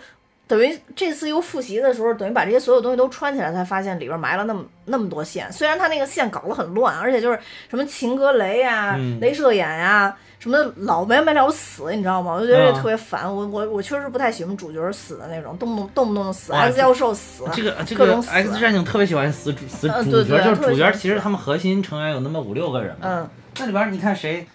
[0.50, 5.50] 等于这次又复习的时候，等于把这些所有东西都穿起来，才发现里边埋了那么那么多线。
[5.54, 12.34] 虽然他那个线搞得很乱，而且就是什么秦格雷呀、嗯镭射眼呀、什么老没完没了死，你知道吗？
[12.34, 13.24] 我就觉得这嗯特别烦。
[13.24, 20.92] 我我我确实不太喜欢主角死的那种，动不动动不动死，X 教授死，这个这个 X 战警特别喜欢死主死嗯主角，对对就是主角。
[20.94, 23.02] 其实他们核心成员有那么五六个人嘛。
[23.04, 24.48] 嗯那里边你看谁？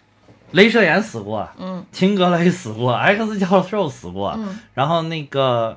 [0.52, 5.76] 镭射眼死过，嗯秦格雷死过，X 教授死过，嗯然后那个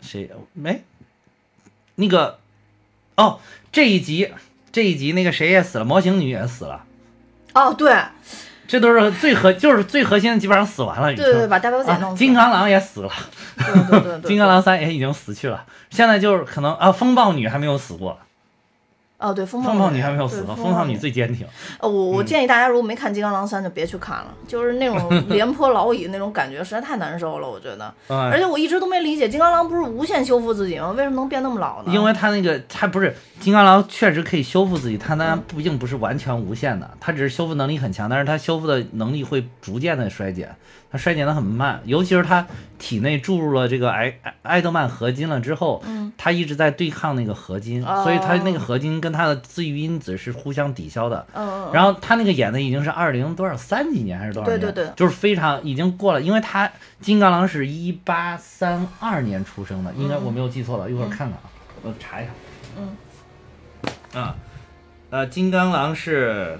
[0.00, 0.82] 谁没
[1.96, 2.38] 那个
[3.16, 3.40] 哦，
[3.72, 4.32] 这一集
[4.70, 6.84] 这一集那个谁也死了，模型女也死了，
[7.54, 7.94] 哦对
[8.68, 11.24] 这都是最核就是最核心的，基本上死完了已经。
[11.24, 12.18] 对对对，把大表姐啊弄，死。
[12.18, 13.12] 金刚狼也死了，
[13.56, 18.18] 对对对对， 金刚狼三也已经死去了，现在就是可能啊，风暴女还没有死过，
[19.18, 21.46] 哦对风风暴女还没有死呢，风暴女女最坚挺。
[21.80, 27.86] 呃，我我嗯建议大家如果没看《金刚狼三》，就别去看了，就是那种 廉颇老矣那种感觉，实在太难受了，我觉得。
[28.08, 30.90] 而嗯，且我一直都没理解，金刚狼不是无限修复自己吗？
[30.90, 31.92] 为什么能变那么老呢？
[31.92, 40.54] 因为他那个他不是金刚狼，确实可以修复自己，他当然毕竟不是完全无限的，他只是修复能力很强，但是他修复的能力会逐渐的衰减，
[40.92, 42.46] 他衰减的很慢，尤其是他
[42.78, 51.26] 体内注入了这个埃埃埃德曼合金了之后，嗯他一直在对抗那个合金，哦所以他那个合金跟他的自愈因子是互相抵消的。
[51.34, 54.58] 嗯，嗯，然后他那个演的已经是二零多少三几年还是多少年？
[54.60, 60.88] 对对对就是非常已经过了，因为他金刚狼是一八三二年出生的，应该我没有记错吧？
[60.88, 61.40] 一会儿看看啊，
[61.82, 62.30] 我查一下。
[62.78, 62.96] 嗯。
[64.14, 64.34] 啊，
[65.10, 66.58] 呃，金刚狼是，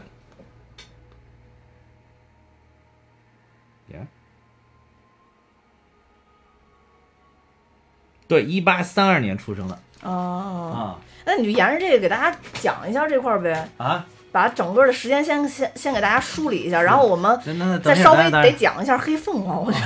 [8.29, 9.79] 对，一八三二年出生的。
[10.03, 11.03] 哦，啊。
[11.25, 17.37] 那你就沿着这个给大家讲一下这块儿呗，啊，把整个的时间先先先给大家梳理一下，然后我们
[17.83, 19.79] 再稍微得得讲一下黑凤凰，我觉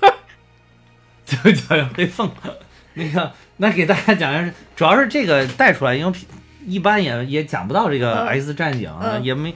[0.00, 0.14] 得。
[1.26, 2.30] 就讲黑凤，
[2.94, 6.12] 那个那给大家讲一下，主要是这个带出来，因为
[6.66, 8.28] 一般也也讲不到这个嗯。
[8.28, 9.22] X 战警，嗯。
[9.24, 9.52] 也没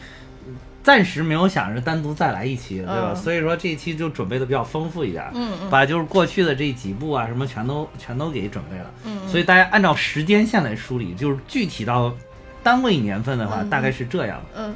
[0.84, 3.12] 暂时没有想着单独再来一期，对吧？
[3.12, 3.16] 嗯。
[3.16, 5.70] 所以说这一期就准备的比较丰富一点，嗯嗯。
[5.70, 12.14] 把就是过去的这几部啊什么全都全都给准备了，嗯所以大家按照时间线来梳理，就是具体到
[12.62, 14.40] 单位年份的话，嗯大概是这样。
[14.54, 14.74] 嗯。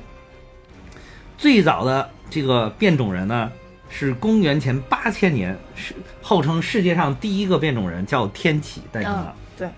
[1.36, 3.52] 最早的这个变种人呢，
[3.90, 9.36] 是公元前八千年，是号称世界上第一个变种人，叫天启诞生了。
[9.36, 9.68] 嗯对，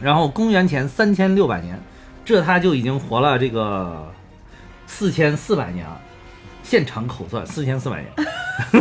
[0.00, 1.78] 然后公元前三千六百年，
[2.24, 4.12] 这他就已经活了这个
[4.86, 6.00] 四千四百年啊，
[6.62, 8.12] 现场口算四千四百年。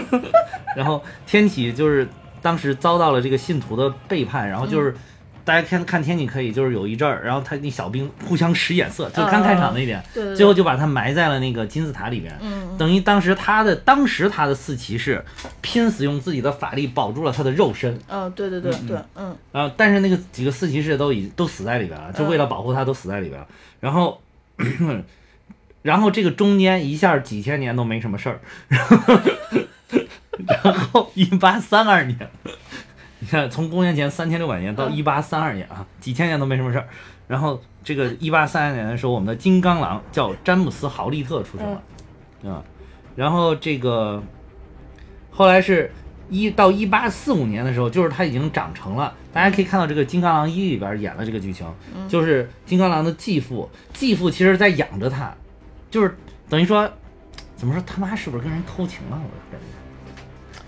[0.75, 2.07] 然后天启就是
[2.41, 4.91] 当时遭到了这个信徒的背叛，然后就是。
[4.91, 4.95] 嗯
[5.45, 12.33] 大家看看天启可以，就是有一阵儿，然后他那小兵互相使眼色，就刚开场那一点，对对对最后就把他埋在了那个金字塔里边。
[12.41, 15.21] 嗯等于当时他的当时他的四骑士
[15.59, 23.45] 拼死用自己的法力保住了他的肉身，嗯，对对对对，嗯然后但是那个几个四骑士都已都死在里边了，就为了保护他都死在里边了。
[23.81, 24.21] 然后，
[25.83, 28.39] 然后这个中间一下几千年都没什么事儿，
[30.63, 32.17] 然后一八三二年，
[33.19, 36.87] 你看从公元前三千六百年到一八三二年啊，几千年都没什么事儿。
[37.27, 41.81] 然后这个一八三二年的时候，我们的金刚狼叫詹姆斯·豪利特出生了，
[42.51, 42.63] 啊，
[43.15, 44.23] 然后这个
[45.31, 45.91] 后来是
[46.29, 49.13] 一到一八四五年的时候，就是他已经长成了。
[49.31, 51.65] 大家可以看到这个《金刚狼一》里边演了这个剧情，
[52.07, 55.33] 就是金刚狼的继父，继父其实在养着他，
[55.93, 56.17] 就是
[56.49, 56.89] 等于说，
[57.55, 59.21] 怎么说他妈是不是跟人偷情了？
[59.21, 60.59] 我感觉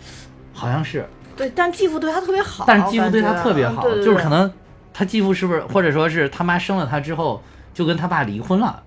[0.54, 1.04] 好像是，
[1.36, 4.54] 对，但继父对他特别好，但是继父对他特别好，嗯对对对就是可能
[4.94, 7.42] 他继父是不是，或者说是他妈生了他之后
[7.74, 8.84] 就跟他爸离婚了，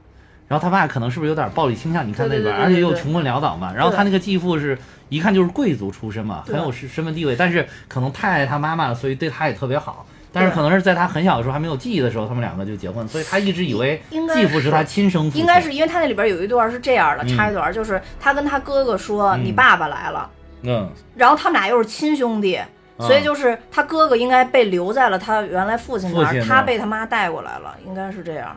[0.47, 2.07] 然后他爸可能是不是有点暴力倾向？
[2.07, 10.07] 你看那边，而且又穷困潦倒嘛，然后对他那个继父是一看就是贵族出身嘛，很有身身份地位，但是可能太爱他妈妈了，所以对他也特别好。
[10.33, 14.01] 但是可能是在他很小的时候还没有记忆的时候，他们两个就结婚，所以他一直以为
[14.35, 15.41] 继父是他亲生父亲。
[15.41, 20.31] 应该是因为他那里边有一段是这样的，嗯插一段，就是他跟他哥哥说：“嗯你爸爸来了。”
[20.63, 22.61] 嗯，然后他们俩又是亲兄弟，
[22.99, 28.57] 所以就是他哥哥应该被留在了他原来父亲那儿他被他妈带过来了，应该是这样。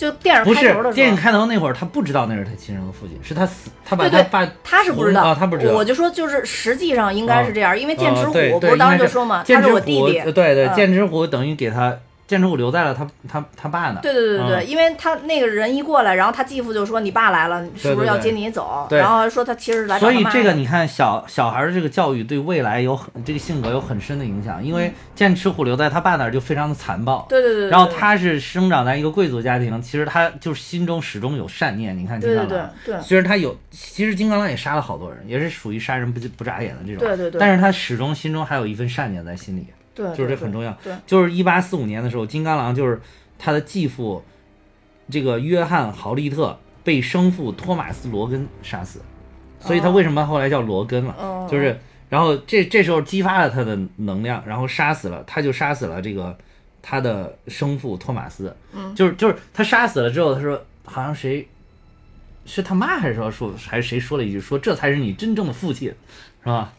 [0.00, 5.74] 就电影不开头的时候，电影开头那会儿他不知道那是他亲生的父亲，是他死，他把他爸他是不知道，啊他不知道。
[5.74, 10.74] 我就说就是实际上应该是这样，因为剑齿虎不是当时就说嘛，剑齿虎，他是我弟弟，呃对对，嗯。
[10.74, 11.94] 剑齿虎等于给他
[12.30, 14.00] 剑齿虎留在了他他他爸那。
[14.00, 27.26] 对对对对对，嗯因为他那个人一过来，然后他继父就说：“你爸来了，是不是要接你走？”对然后说他其实来找所以这个你看小小孩的这个教育对未来有很这个性格有很深的影响，因为剑齿虎留在他爸那儿就非常的残暴。
[27.28, 31.98] 嗯对对对对，然后他是生长在一个贵族家庭，其实他就是心中始终有善念。
[31.98, 36.98] 你看金对对刚狼，对对虽然他有，其实金刚狼也杀了好多人，也是属于杀人不不眨眼的这种。
[37.00, 39.66] 对对对但是他始终心中还有一份善念在心里。
[39.94, 40.72] 对，就是这很重要。
[40.82, 43.00] 对，就是一八四五年的时候，金刚狼就是
[43.38, 44.22] 他的继父，
[45.10, 49.00] 这个约翰·豪利特被生父托马斯·罗根杀死，
[49.60, 51.14] 所以他为什么后来叫罗根了？
[51.18, 56.36] 哦就是，然后这这时候激发了他的能量，然后杀死了，他就杀死了这个
[56.80, 58.56] 他的生父托马斯。
[58.72, 61.46] 嗯就是就是他杀死了之后，他说好像谁。
[62.46, 65.88] 是他妈还是说说还是谁说了一句说这才是你真正的父亲，
[66.40, 66.72] 是吧？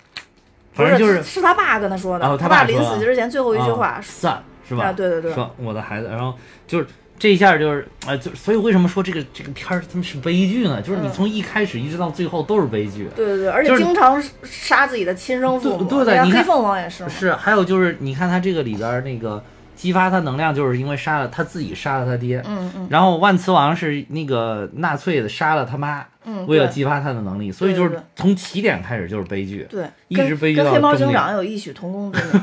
[0.73, 4.85] 不反正就是是他爸跟他说的，哦他爸临死之前最后一句话啊，散是吧？
[4.85, 6.33] 啊对对对说我的孩子，然后
[6.65, 6.87] 就是
[7.19, 10.81] 这一下就是啊、就所以为什么说这个这个片儿他们是悲剧呢？
[10.81, 13.07] 就是你嗯从一开始一直到最后都是悲剧。
[13.15, 19.43] 对对对，而且经常杀自己的亲生父母，对对对你看黑凤凰也是，是，还有就是你看他这个里边儿那个
[19.81, 22.87] 激发他能量，就是因为杀了他自己杀了他爹，嗯嗯。
[22.87, 29.65] 然后万磁王是那个纳粹的杀了他妈，嗯，为了激发他的能力，所以就是从起点开始就是悲剧。
[29.71, 32.41] 对，一直悲剧到跟黑猫警长有异曲同工之妙。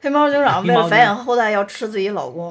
[0.00, 2.50] 黑猫警长为了繁衍后代要吃自己老公，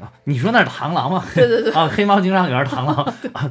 [0.00, 1.22] 啊，你说那是螳螂吗？
[1.34, 1.74] 对对对。
[1.74, 2.96] 啊，黑猫警长里边螳螂
[3.34, 3.50] 啊，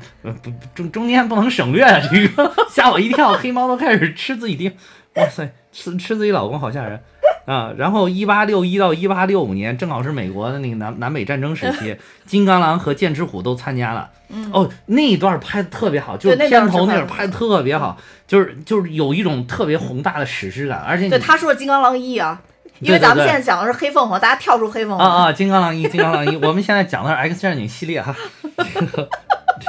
[0.74, 2.52] 中中间不能省略啊，这个。
[2.72, 4.76] 吓我一跳，黑猫都开始吃自己爹，
[5.14, 7.00] 哇塞，吃吃自己老公好吓人
[7.46, 7.74] 啊！
[7.78, 14.10] 然后一八六一到一八六五年，正好是美国的那个南南北战争时期， 金刚狼和剑齿虎都参加了。
[14.52, 22.42] 哦，那一段拍的特别好，就是片头那会儿拍的特别好，就是就是有一种特别宏大的史诗感，而且对，他说的金刚狼一啊，
[22.80, 28.16] 因为咱们现在讲的是黑凤凰，大家跳出黑凤啊凰，啊啊，金刚狼一，金刚狼一，我们现在讲的是 X 战警系列哈。
[28.58, 29.10] 这个，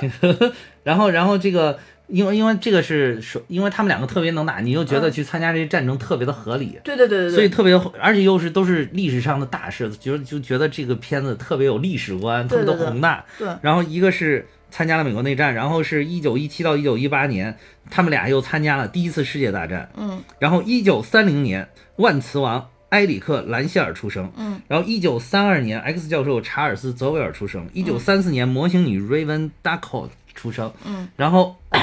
[0.00, 13.24] 这个，然后然后这个因为因为这个是说，因为他们两个特别能打，你又觉得去参加这些战争特别的合理，对对对对对，所以特别，而且又是都是历史上的大事，就就觉得这个片子特别有历史观，特别的宏大。
[13.38, 17.56] 对然后一个是参加了美国内战，然后是一九一七到一九一八年，
[17.90, 19.88] 他们俩又参加了第一次世界大战。
[19.96, 24.30] 嗯，然后一九三零年，万磁王埃里克兰希尔出生。
[24.36, 27.66] 嗯，然后一九三二年，X 教授查尔斯泽维尔出生。
[27.72, 30.72] 一九三四年，模型女 Raven Ducko 出生。
[30.84, 31.80] 嗯，然后，嗯，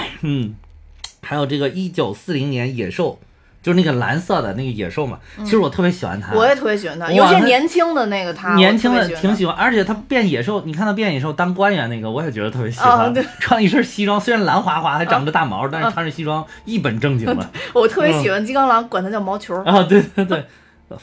[1.21, 3.19] 还有这个一九四零年野兽，
[3.61, 5.19] 就是那个蓝色的那个野兽嘛。
[5.43, 6.33] 其实我特别喜欢它。
[6.33, 12.91] 我也特别喜欢他，哇尤其是年轻的那个它，年轻的挺喜欢，而且它变野兽，你看它变野兽当官员那个，我也觉得特别喜欢。
[12.91, 17.49] 啊对穿一身西装，虽然蓝花花，还长着大毛，但是穿着西装一本正经的。
[17.73, 19.55] 我特别喜欢金刚狼，管它叫毛球。
[19.63, 20.43] 啊，对对对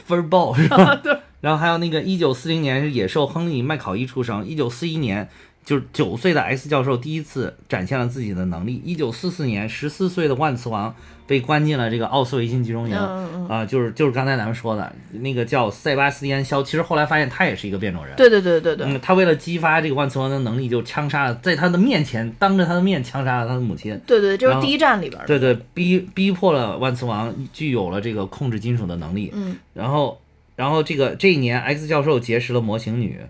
[0.04, 0.96] 分爆是吧？
[1.02, 1.16] 对。
[1.40, 5.28] 然后还有那个一九四零年是野兽亨利麦考伊出生，一九四一年
[5.68, 8.80] 就是九岁的 X 教授第一次展现了自己的能力。
[8.86, 10.94] 一九四四年，十四岁的万磁王
[11.26, 18.16] 被关进了这个奥斯维辛集中营，啊、就是就是刚才咱们说的那个叫塞巴斯蒂安肖，其实后来发现他也是一个变种人。
[18.16, 24.00] 对对对对对，嗯，他为了激发这个万磁王的能力，就枪杀了，在他的面前，当着他的面枪杀了他的母亲。
[24.06, 25.26] 对对，就是第一站里边的。
[25.26, 29.30] 对对，逼逼迫了万磁王具有了这个控制金属的能力。
[29.34, 30.18] 嗯，然后，
[30.56, 33.20] 然后这个这一年，X 教授结识了模型女，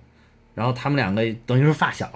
[0.59, 2.11] 然后他们两个等于是发小。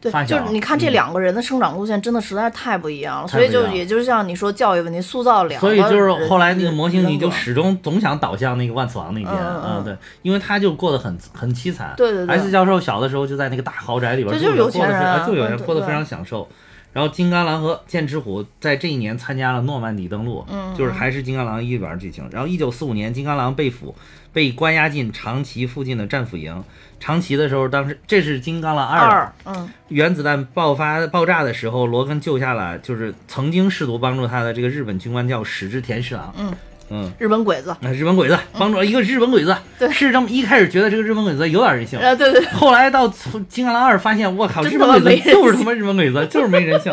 [0.00, 0.92] 对发，小就是你看这嗯。
[0.92, 11.92] 两个人的生长路线真的实在是太不一样了，所以就也就是像你说教育问题，塑造两个所以就是后来那个模型你就始终总想倒向那个万磁王那边，嗯对，因为他就过得很很凄惨。
[11.96, 12.36] 对对对。
[12.36, 15.26] S 教授小的时候就在那个大豪宅里边住着，这就是有钱人啊。
[15.26, 16.48] 就有钱，嗯对过得非常享受。
[16.92, 22.28] 然后金刚狼和剑齿虎在这一年参加了诺曼底登陆，嗯就是还是金刚狼一里边儿剧情。
[22.32, 23.94] 然后一九四五年，金刚狼被俘，
[24.32, 26.64] 被关押进长崎附近的战俘营。
[26.98, 36.34] 长崎的时候，当时这是金刚狼二二，嗯原子弹爆发爆炸的时候，罗根救下了就是曾经试图帮助他的这个日本军官叫矢志田四郎。
[36.36, 36.52] 嗯
[36.90, 39.90] 嗯，日本鬼子，啊，日本鬼子帮助了一个日本鬼子，对。
[39.92, 43.08] 是这么一开始觉得这个日本鬼子有点人性，呃，对对对，后来到
[43.48, 46.92] 《金刚狼二》发现，我靠，日本鬼子就是他妈日本鬼子，就是没人性。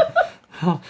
[0.50, 0.82] 好，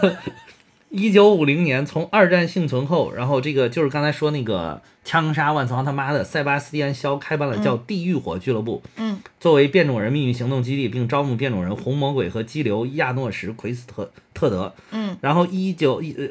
[0.90, 14.72] 一九五零年从二战幸存后，然后这个就是刚才说那个枪杀万磁王他妈的塞巴斯蒂安肖开办了叫地狱火俱乐部，嗯，作为变种人秘密行动基地，并招募变种人红魔鬼和激流亚诺什奎斯特特德。
[14.90, 16.28] 嗯，然后一九一呃，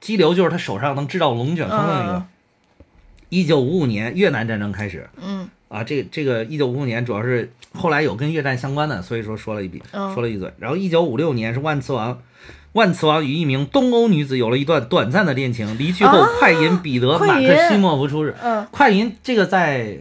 [0.00, 2.26] 激流就是他手上能制造龙卷风的那个嗯。
[3.28, 10.52] 一九五五年越南战争开始，嗯啊，这这个一九五五年主要是后来有跟越战相关的，所以说说了一笔，嗯说了一嘴。
[10.58, 12.20] 然后一九五六年是万磁王，
[12.72, 18.34] 万磁王与一名东欧女子有了一段短暂的恋情，离去后，啊快银彼得马克西莫夫出世。
[18.42, 19.98] 嗯快银这个在，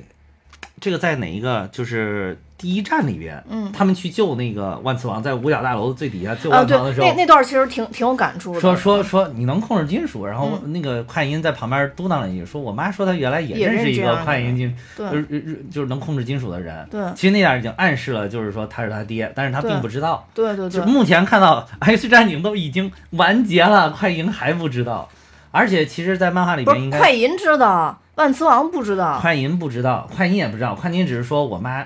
[0.81, 8.59] 这个在哪一个就是第一站里边，嗯他们去救那个万磁王，在五角大楼最底下救万磁王的，时候，那那段其实挺挺有感触的。
[8.59, 16.85] 说说说你能控制金属，然后嗯那个快银在旁边嘟囔了一句，说我妈说她原来也也认识一个快银金，对就是就是能控制金属的人。
[16.91, 20.27] 对其实那点已经暗示了，就是说他是他爹，但是他并不知道。
[20.33, 25.07] 对对对，就目前看到 X 战警都已经完结了，快银还不知道。
[25.51, 29.17] 而且其实，在漫画里不面应该快银知道，万磁王不知道。
[29.19, 31.83] 快银不知道，快银也不知道，快银只是说我妈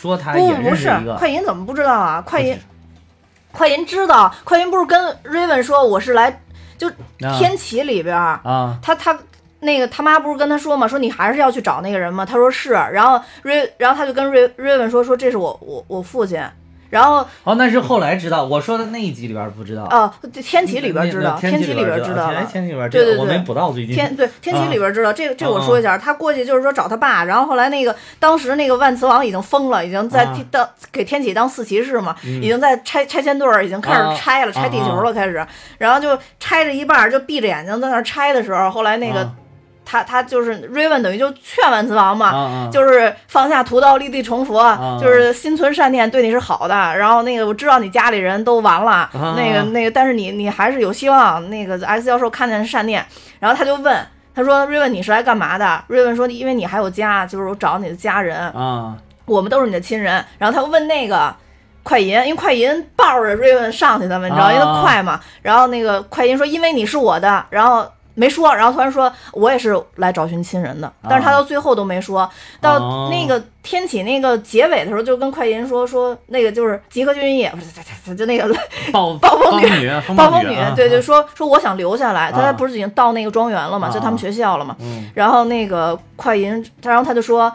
[0.00, 2.22] 说他不也不是快银怎么不知道啊？
[2.24, 2.58] 快银
[3.52, 6.42] 快银知道，快银不是跟 Raven 说我是来
[6.76, 9.18] 就啊天启里边，啊他他
[9.60, 12.26] 那个他妈不是跟他说嘛，说你还是要去找那个人吗？
[12.26, 16.38] 他说是，然后瑞然后他就跟瑞 Raven 说说这是我我我父亲，
[16.90, 19.84] 然后哦，那是后来知道，我说的那一集里边不知道。
[19.90, 22.44] 哦天启里边知道，天天启里边知道了。
[22.44, 23.94] 天启里边对对对我没补到最近。
[23.94, 35.44] 天对天启里边知道、这个，这我啊说一下，他过去就是说找他爸，然后后来那个当时那个万磁王已经疯了，已经在当、给天启当四骑士嘛，嗯已经在拆拆迁队儿已经开啊始拆了，拆地球了开始，
[35.78, 39.32] 然后就拆着一半儿就闭着眼睛在那儿拆的时候，后来那个、啊
[39.86, 46.74] 他他就是 Raven 等于就劝万磁王嘛，啊啊，就是放下屠刀，立地成佛，啊就是心存善念，对你是好的。
[46.74, 51.48] 然后那个我知道你家里人都完了，啊那个那个，但是你你还是有希望。
[51.48, 53.06] 那个 X 教授看见善念，
[53.38, 61.32] 然后他就问他说：“瑞文，你是来干嘛的？”瑞文说：“因为你还有家，就是我找你的家人，啊我们都是你的亲人。”然后他问那个。
[61.82, 65.20] 快银，因为快银抱着瑞文上去的嘛，你知道，啊因为他快嘛。
[65.40, 72.28] 然后那个快银说：“因为你是我的。”然后没说，然后突然说：“我也是来找寻亲人的。”但是他到最后都没说。
[72.60, 77.58] 到哦那个天启那个结尾的时候，就跟快银说说那个就是吉克隽也，不
[78.10, 78.48] 是就那个
[78.90, 84.74] 暴暴风女女，风暴风女女啊，对对，说说我想留下来，他啊不是已经到那个庄园了嘛，啊就他们学校了嘛。
[84.80, 87.52] 嗯然后那个快银，他然后他就说，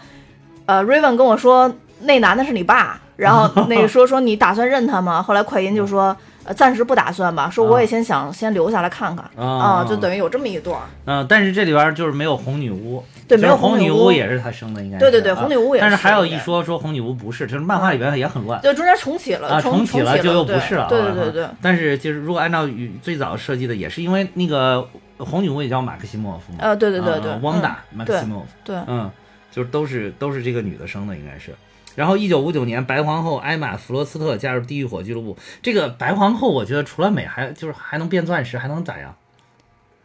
[0.67, 5.23] 呃，Raven 跟我说那男的是你爸，然后那个 说说你打算认他吗？
[5.23, 6.03] 后来快银就说。
[6.03, 6.17] 呃
[6.51, 10.83] 呃暂时不打算吧，说我也先想先留下来看看啊就等于有这么一段儿。
[11.05, 18.59] 嗯，但是这里边儿就是没有红女巫，对没有红女巫也是他生的，应该是对对对啊红女巫也但是还有一说说红女巫不是，就是漫画里边也很乱。
[18.61, 20.87] 对，中间重启了，啊，重启了就又不是了。
[20.89, 24.85] 对啊对对对，但是就是如果按照与最早设计的，也是因为那个
[25.19, 26.59] 红女巫也叫马克西莫夫嘛。
[26.59, 28.47] 呃，对对对对啊，汪达嗯马克西莫夫。
[28.65, 29.09] 对，嗯，
[29.51, 31.53] 就是都是都是这个女的生的，应该是。
[31.95, 35.37] 然后，一九五九年，白皇后艾玛·弗罗斯特加入地狱火俱乐部。
[35.61, 39.15] 这个白皇后，我觉得除了美，还就是还能变钻石，还能咋样？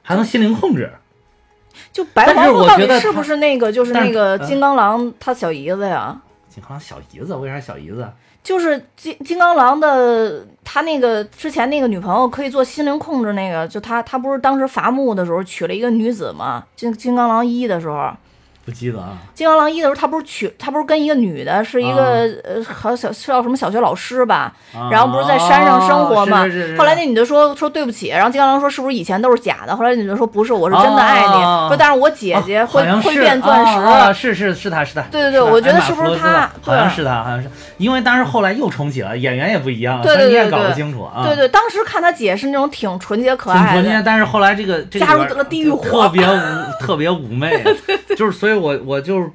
[0.03, 0.91] 还能心灵控制。
[1.93, 6.20] 就白皇后到底是不是那个就是那个嗯金刚狼他小姨子呀？
[6.49, 8.03] 金刚狼小姨子，为啥小姨子？
[8.03, 8.12] 啊
[8.43, 16.64] 就是金金刚狼的他那个之前那个女朋友可以做心灵控制那个，就他他不是当时伐木的时候娶了一个女子吗？
[16.76, 18.09] 金金刚狼一的时候，
[18.67, 19.17] 不记得啊。
[19.33, 24.53] 金刚狼一的时候他不是娶他不是跟一个女的，是一个、呃好像小是叫什么小学老师吧？
[24.75, 26.43] 啊然后不是在山上生活嘛？
[26.43, 29.77] 哦是是是是后来那女的说说对不起，然后金刚狼说是不是以前都是假的？
[29.77, 34.14] 后来那女的说不是，我是真的爱你，哦说但是我姐姐会、会变钻石。
[34.14, 41.23] 是是是他是他，对对对我觉得是不是他好像是他，好像是，因为当时后来又重启了，演员也不一样了，你也搞不清楚啊。
[41.25, 47.62] 对对，当时看他姐是那种挺纯洁可爱的，纯洁，但是后来这个这加入里边了地狱火特别妩特别妩媚，
[48.17, 49.30] 就是所以我我就是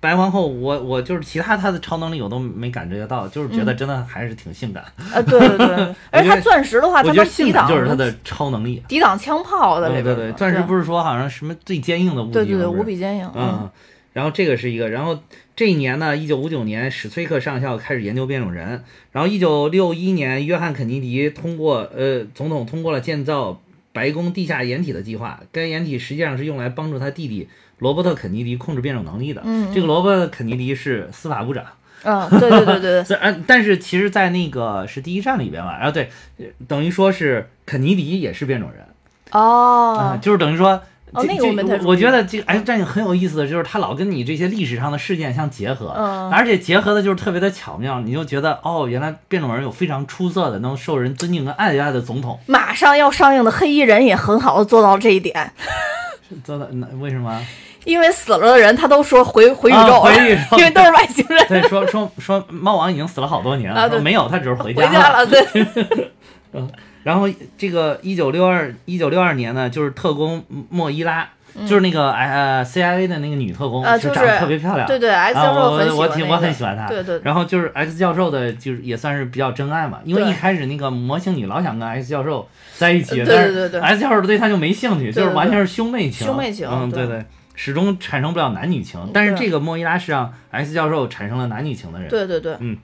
[0.00, 4.84] 白皇后，我我就是其他她的超能力我都没感觉到，就是觉得真的还是挺性感。
[5.12, 8.82] 呃，对对对， 而且他钻石的话，我觉得他能抵挡就是她的超能力。
[8.88, 12.32] 抵挡枪炮的，对对对，钻石不是说好像什么最坚硬的物体？
[12.32, 13.70] 对对对无比坚硬，嗯，
[14.12, 15.18] 然后这个是一个，然后
[15.54, 23.60] 这一年呢，一九五九年，史崔克上校开始研究变种人，然后一九六一年，约翰肯尼迪通过呃总统通过了建造
[23.92, 27.48] 白宫地下掩体的计划，该掩体实际上是用来帮助他弟弟
[27.78, 29.42] 罗伯特肯尼迪控制变种能力的。
[29.44, 31.64] 嗯这个罗伯特肯尼迪是司法部长。
[32.04, 36.08] 嗯，对对对对对， 虽然，但是其实，在那个是第一站里边嘛，然后对，
[36.38, 38.86] 呃等于说是肯尼迪也是变种人，
[39.32, 39.96] 哦。
[39.98, 40.80] 啊，，就是等于说，
[41.16, 46.30] 这这哦那个我没太注意我觉得这个战警很有意思的就是他老跟你这些历史上的事件相结合，嗯。
[46.30, 55.52] 而且结合的就是特别的巧妙，你就觉得哦，原来变种人有非常出色的、能受人尊敬跟爱戴的总统，马上要上映的黑衣人也很好的做到这一点，
[56.44, 57.42] 做到那为什么？
[57.86, 60.56] 因为死了的人他都说回回宇啊宙了，回宇宙。
[60.58, 65.40] 因为都是外星人，对，说说说猫王已经死了好多年了，没有，他只是回回家家了，对，
[67.04, 71.28] 然后这个一九六二一九六二年呢，就是特工莫伊拉，
[71.64, 87.16] 就是那个呃 CIA 的那个女特工，啊就是长得特别漂亮，对对，X 教授很喜欢我挺我很喜欢她，对对，然后就是 X 教授的，就是也算是比较真爱嘛，因为一开始那个魔性女老想跟 X 教授在一起，对但是对对对 X 教授对她就没兴趣，对就是完全是兄妹情，兄妹情嗯，对对。
[87.18, 87.24] 对，
[87.56, 89.10] 始终产生不了男女情。
[89.12, 92.78] 但是这个莫伊拉是让 S 教授产生了男女情的人，对对对，嗯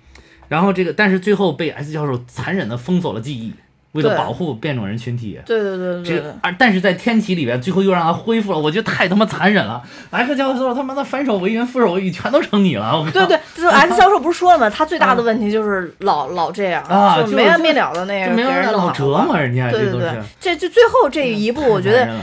[0.49, 3.55] 然后这个但是最后被 S 教授残忍的封锁了记忆，
[3.93, 5.41] 为了保护变种人群体。
[5.47, 9.83] 对对对对对这个，而但是在天启里边，最后又让他恢复了，我觉得太他妈残忍了。
[10.11, 12.99] S 教授他妈的反手为云，覆手为雨，全都成你了。
[12.99, 14.69] 我靠对对，就是 X 教授不是说了吗？
[14.69, 22.21] 他最大的问题就是老 老这样，啊就没完没了的那这个老折磨人家，对对对这都是。，这这最后这一步，我觉得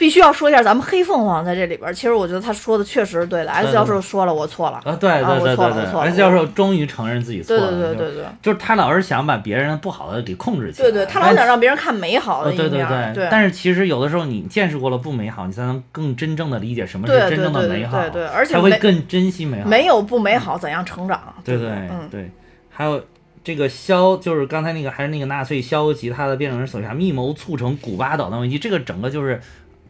[0.00, 3.52] 必须要说一下，咱们黑凤凰在这里边儿，其实我觉得他说的确实是对的。
[3.52, 4.78] 对 X 教授说了，我错了。
[4.78, 12.78] 啊，对对对对对，S 教授终于承认自己错了，对对就对对就是他老是想把别人不好的给控制起来，对对，他老想让别人看美好的呃，一对对。
[12.80, 19.68] 对，对但是其实有的时候你见识过了不美好，你才能更真正的理解什么是真正的美好，对对，而且才会更珍惜美好。
[19.68, 21.20] 没有不美好，怎样成长？
[21.44, 21.70] 对对
[22.10, 22.30] 对，
[22.70, 23.04] 还有
[23.44, 29.38] 这个肖，就是刚才那个还是那个纳粹肖及他的变种人手下密谋促成古巴导弹危机，这个整个就是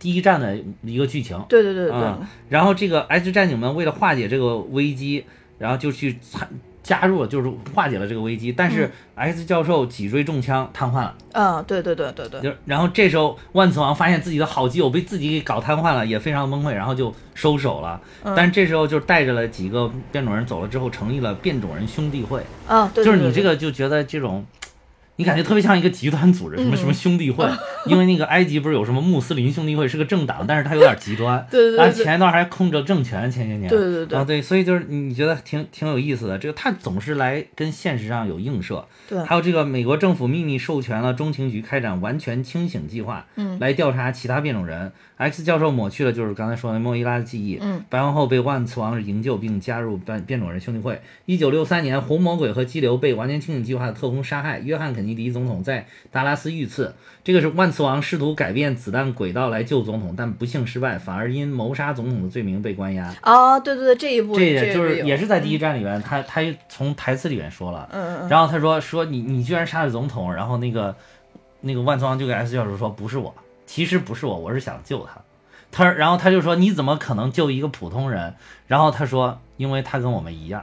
[0.01, 1.39] 第一战的一个剧情。
[1.49, 2.15] 对对对对
[2.49, 5.25] 然后这个 X 战警们为了化解这个危机，
[5.59, 6.49] 然后就去参
[6.83, 8.51] 加入了，就是化解了这个危机。
[8.51, 18.01] 但是 X 教授脊椎中枪瘫痪了，嗯，对对对对对，就然后这时候万磁王发现自己的好基友被自己给搞瘫痪了，也非常崩溃，然后就收手了。
[18.25, 22.43] 嗯但是这时候就带着了几个变种人走了之后，成立了变种人兄弟会。
[22.67, 24.45] 啊，对，就是你这个就觉得这种，
[25.17, 27.47] 你感觉特别像一个极端组织，什么什嗯么兄弟会，
[27.87, 44.91] 因为那个埃及不是有什么穆斯林兄弟会是个政党，但是它有点极端，啊，对对对对前一段还控制政权，前些年，对对对啊对，所以就是你觉得挺挺有意思的，这个它总是来跟现实上有映射，对还有这个美国政府秘密授权了中情局开展完全清醒计划，嗯来调查其他变种人。
[45.21, 50.99] X 教授抹去了就是刚才说的莫伊拉的记忆，嗯，白皇后被万磁王营救并加入变变种人兄弟会。
[51.27, 56.95] 一九六三年，红魔鬼和激流被完全清醒计划的特工杀害，约翰肯尼尼迪总统在达拉斯遇刺。
[57.23, 63.15] 这个是万磁王试图改变子弹轨道来救总统，但不幸失败，反而因谋杀总统的罪名被关押。
[63.23, 66.41] 哦，对对对，这一部这也就是也是在第一站里面，他他
[66.71, 70.97] 从台词里面说了，嗯嗯嗯，然后他说说你你居然杀了总统，然后那个
[71.61, 73.35] 那个万磁王就给 X 教授说不是我，
[73.73, 75.21] 其实不是我，我是想救他。
[75.71, 78.35] 他然后他就说你怎么可能救一个普通人？
[78.67, 80.61] 然后他说因为他跟我们一样，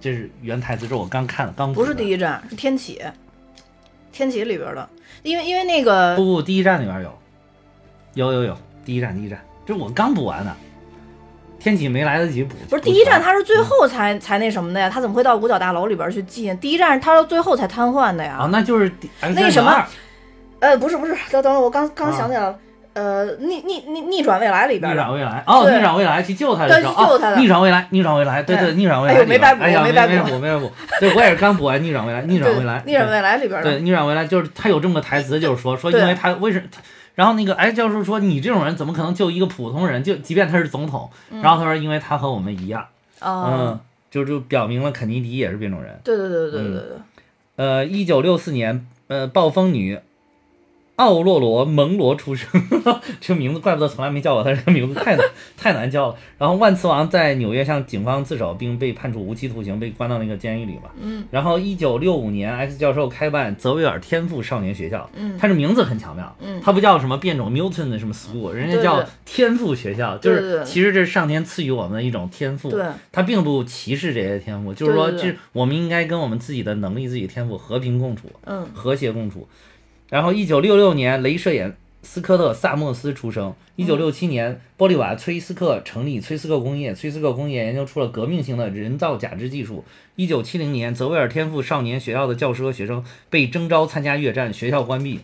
[0.00, 3.02] 这是原台词，这是我刚看的，刚不是第一一站，是天启，
[4.10, 4.88] 天启里边的，
[5.22, 7.12] 因为因为那个不不第一站里边有，
[8.14, 10.56] 有有有第一站第一站，这我刚补完的，
[11.60, 14.88] 天启没来得及补，不是第一站，他他是最后才才那什么的呀？
[14.88, 16.56] 他怎么会到五角大楼里边去进？
[16.56, 18.38] 第一站他到最后才瘫痪的呀。
[18.40, 19.86] 啊，那就是那个什么 X92
[20.62, 22.16] 呃，不是不是，等等，我刚刚啊。
[22.16, 22.56] 想起来了，
[22.92, 24.88] 呃，逆逆逆逆转未来里边的。
[24.90, 28.74] 逆转未来哦，逆转未来去救他的时候，对去救他逆转未来，逆转未来，对对，对。
[28.76, 29.14] 逆转未来。
[29.14, 30.70] 哎呦没白补哎呀，没没白补没白补。
[31.00, 36.66] 对我也是刚补完逆转未来，逆转未来，逆转未来里边对，的，逆转未来就是他有这么个台词，就是说说因为他为什么，
[37.16, 41.10] 然后那个哎教授说你这种人怎么可能救一个普通人，就即便他是总统，
[41.42, 42.86] 然后他说因为他和我们一样，
[43.18, 43.80] 啊嗯，，
[44.12, 45.98] 就就表明了肯尼迪也是变种人。
[46.04, 46.86] 对对对对对对对，
[47.56, 49.98] 呃，一九六四年，呃，暴风女
[51.02, 52.48] 奥洛罗蒙罗出生，
[53.20, 55.26] 这个名字怪不得从来没叫过他，这个名字太难
[55.58, 56.16] 太难叫了。
[56.38, 60.90] 然后万磁王在纽约向警方自首，并被判处无期徒刑，被关到那个监狱里嘛。
[61.00, 61.24] 嗯。
[61.32, 72.70] 然后一九六五年，X 教授开办泽维尔天赋少年学校，嗯他这名字很巧妙，嗯他不叫什么变种 mutant 的什么 school，人家叫天赋学校，就是其实这是上天赐予我们的一种天赋。
[72.70, 79.48] 对他并不歧视这些天赋，就是说，对对对这我们应该跟我们自己的能力、自己的天赋和平共处，嗯和谐共处。
[80.12, 83.54] 然后，一九六六年，镭射眼斯科特·萨默斯出生。
[83.76, 89.86] 一九六七年，玻利瓦·崔斯克成立崔斯克工业，崔斯克工业研究出了革命性的人造假肢技术。
[90.16, 95.20] 一九七零年，泽维尔天赋少年学校的教师和学生被征召参加越战，学校关闭。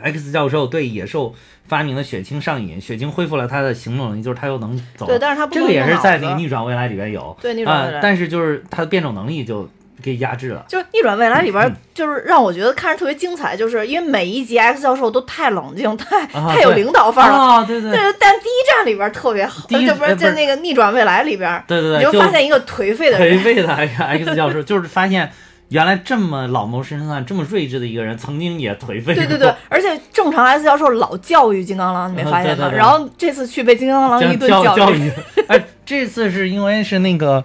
[0.00, 1.34] X 教授对野兽
[1.66, 5.14] 发明的血清上瘾，血清恢复了他的行动能力，就是他又能走了。
[5.14, 9.68] 对，但是他不这个也是在那个逆转未来里边有，对逆转未来啊，但是就是他的变种能力就
[10.02, 10.64] 给压制了。
[10.68, 17.38] 就是《逆转未来》里嗯边， 就是让我觉得看着特别精彩，就是因为每一集 X 教授都太冷静，太啊 太有领导范儿了。
[17.38, 25.30] 啊，对对对，但第一站里边特别好，就不是在那个《逆转未来》里边，对对对，你就发现一个颓废的颓，废的 X 教授，就是发现
[25.68, 29.14] 原来这么老谋深算、这么睿智的一个人，曾经也颓废过。
[29.14, 32.56] 对对对，而且正常 S 教授老教育金刚狼，你没发现吗？
[32.56, 35.10] 对对对然后这次去被金刚狼一顿教育。
[35.48, 37.42] 哎，这次是因为是那个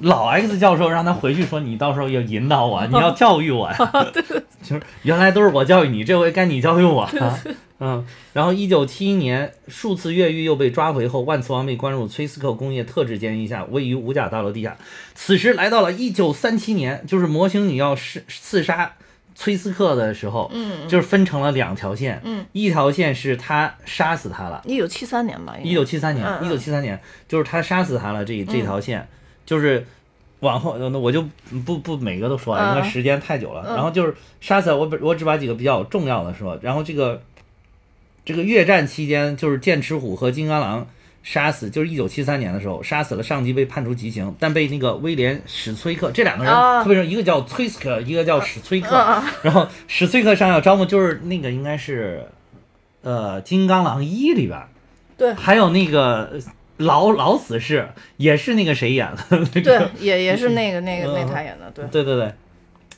[0.00, 3.76] 老 X 教授让他回去说，你到时候要引导我， 你要教育我呀。
[4.62, 7.08] 就是原来都是我教育你，这回该你教育我。
[7.14, 7.38] 了。
[7.80, 14.76] 嗯，然后一九七一年数次越狱又被抓回后，万磁王被关入崔斯克工业特制监狱下，位于五角大楼地下。
[15.14, 18.94] 此时来到了一九三七年，就是模型女要是刺杀
[19.36, 24.60] 崔斯克的时候，嗯，就是分成了两条线，嗯，一条线是他杀死他了。
[24.64, 29.08] 一九七三年吧，一九七三年，一九七三年就是他杀死他了这这条线，
[29.48, 29.86] 就是
[30.40, 31.24] 往后呃那我就
[31.64, 33.64] 不不每个都说了，嗯因为时间太久了。
[33.66, 37.22] 嗯然后就是杀死我只我只把几个比较重要的说，然后这个
[38.24, 40.86] 这个越战期间就是剑齿虎和金刚狼。
[41.20, 48.96] 杀死就是一九七三年的时候，杀死了上级被判处极刑，但被那个威廉史崔克这两个人啊特别是，一个叫崔斯克，一个叫史崔克。
[49.42, 52.24] 然后史崔克上校招募，就是那个应该是，
[53.02, 54.58] 呃，《金刚狼一》里边，
[55.18, 56.40] 对还有那个
[56.78, 62.32] 老老死士，也是那个谁演的，那对，也也是那个那个嗯那他演的，对，对对对，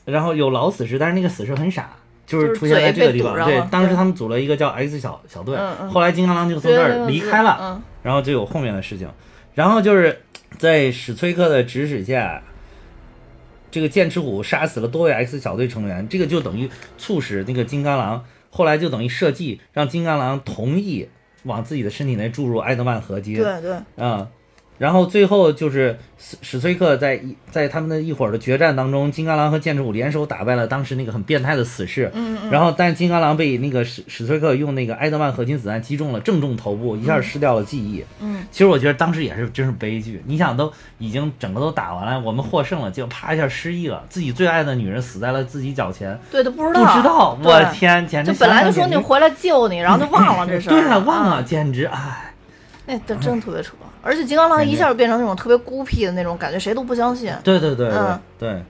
[0.05, 1.91] 然后有老死士，但是那个死士很傻。
[2.23, 9.09] 就是出现在这个地方，对当时他们组了一个叫 X 小小队，嗯嗯后来金刚狼就从这儿离开了，嗯然后就有后面的事情，
[9.53, 10.21] 然后就是
[10.57, 12.41] 在史崔克的指使下，
[13.69, 21.09] 这个剑齿虎杀死了多位 X 小队成员，这个就等于促使那个金刚狼后来就等于设计让金刚狼同意
[21.43, 24.27] 往自己的身体内注入埃德曼合金，对对，嗯，
[24.81, 32.09] 然后最后就是史史崔克在一在他们的一会儿的决战当中，金刚狼和剑齿虎联手打败了当时那个很变态的死士。
[32.15, 38.03] 嗯嗯，然后，但金刚狼被那个史史崔克用那个埃德曼合金子弹击中了，正中头部，一下失掉了记忆。
[38.21, 40.19] 嗯，其实我觉得当时也是真是悲剧。
[40.25, 52.30] 你想，都已经整个都打完了，我们获胜了，结果啪一下失忆了，自己最爱的女人死在了自己脚前，对，都不知道不道，知道，我天，简直就本来就说你回来救你，然后就忘了这事儿， 对啊，忘啊了，简直唉。
[52.91, 57.33] 那真真特别扯，而且金刚狼一下就变成那种特别孤僻的那种感觉，谁都不相信。
[57.41, 58.63] 对对对对、嗯对。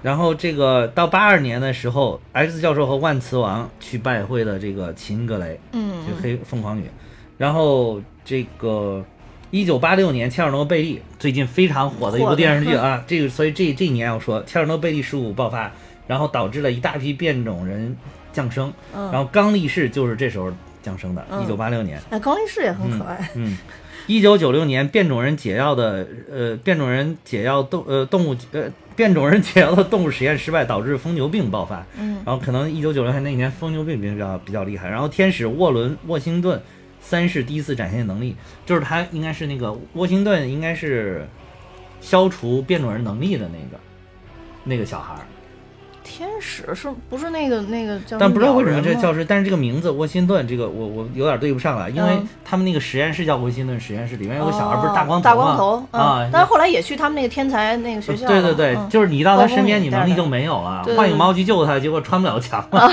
[0.00, 6.90] 然后这个到八二年的时候，X 教授和万磁王去拜会了这个秦格雷，嗯就黑凤凰女。
[7.36, 9.04] 然后这个
[9.50, 15.70] 一九八六年切尔诺贝利最近非常火的一部电视剧 啊，这个所以这这一年要说切尔诺贝利事故爆发，
[16.06, 17.96] 然后导致了一大批变种人
[18.32, 20.50] 降生，嗯然后刚力士就是这时候
[20.82, 22.00] 降生的，嗯一九八六年。
[22.10, 23.30] 哎，高力士也很可爱。
[23.36, 23.56] 嗯，
[24.06, 28.64] 一九九六年，变种人解药的呃，变种人解药动呃动物呃，
[28.96, 31.86] 变种人解药的动物实验失败，导致疯牛病爆发。
[31.98, 34.88] 嗯，然后可能一九九六年那一年疯牛病比较比较厉害。
[34.88, 36.60] 然后天使沃伦沃辛顿
[37.00, 41.26] 三世第一次展现能力，就是他应该是那个沃辛顿应该是
[42.00, 43.80] 消除变种人能力的那个
[44.64, 45.22] 那个小孩儿。
[46.14, 48.18] 天使是不是那个那个叫？
[48.18, 55.42] 但不知道为什么这叫教师，但是这个名字沃辛顿，这个我我有点对不上了，因为嗯他们那个实验室叫沃辛顿实验室，里面有个小孩不是大光头大吗？
[55.42, 58.28] 光头啊嗯，但是后来也去他们那个天才那个学校了。
[58.28, 60.84] 对对对，嗯就是你到他身边，你能力就没有了。
[60.94, 62.92] 幻影猫去救他，结果穿不了墙了。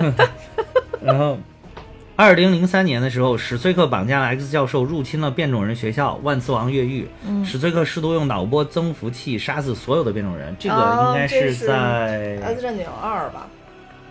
[1.00, 1.38] 然后，
[2.20, 7.08] 二零零三年的时候，史崔克绑架了 X 教授，入侵了变种人学校，万磁王越狱。
[7.26, 13.48] 嗯史崔克试图用脑波增幅器杀死所有的变种人，这个哦应该是在 X 战警二吧？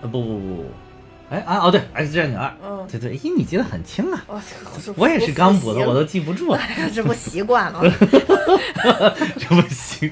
[0.02, 0.66] 呃不不不不，
[1.30, 4.42] 哎啊哦对，X 战警二，嗯对对，咦你记得很清啊，我
[4.96, 6.60] 我也是刚补的，我都都记不住了，
[6.92, 7.80] 这不习惯了。
[9.38, 10.12] 这不行，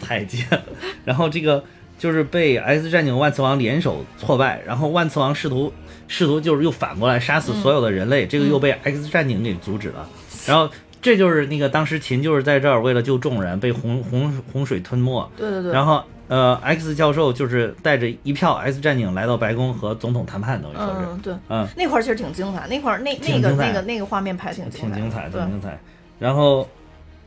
[0.00, 0.62] 太贱了。
[1.04, 1.62] 然后这个
[1.98, 5.72] 就是被 X 战警万磁王联手挫败，然后万磁王试图
[6.08, 10.08] 试图就是又反过来杀死所有的人类，这个又被 X 战警给阻止了，
[10.46, 10.68] 然后。
[11.02, 15.72] 这就是那个当时秦就是在这儿为了救众人被洪洪洪水吞没，对对对。
[15.72, 25.40] 然后呃 X 教授就是带着一票 X 战警来到白宫和总统谈判，等于说是，嗯，对，嗯，那块儿其实挺精彩，那块儿那那个那个那个画面拍挺挺精彩，对。
[25.42, 25.78] 挺，精彩。
[26.18, 26.68] 然后，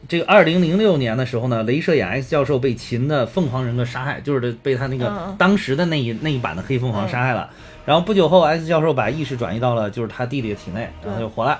[0.09, 7.47] 这个二零零六年的时候呢，镭射眼 X 教授被秦的凤凰人格杀害，就是被他那个、当时的那一那一版的黑凤凰杀害了。
[7.85, 11.59] 然后不久后，X 教授把意识转移到了就是他弟弟的体内，然后就活了。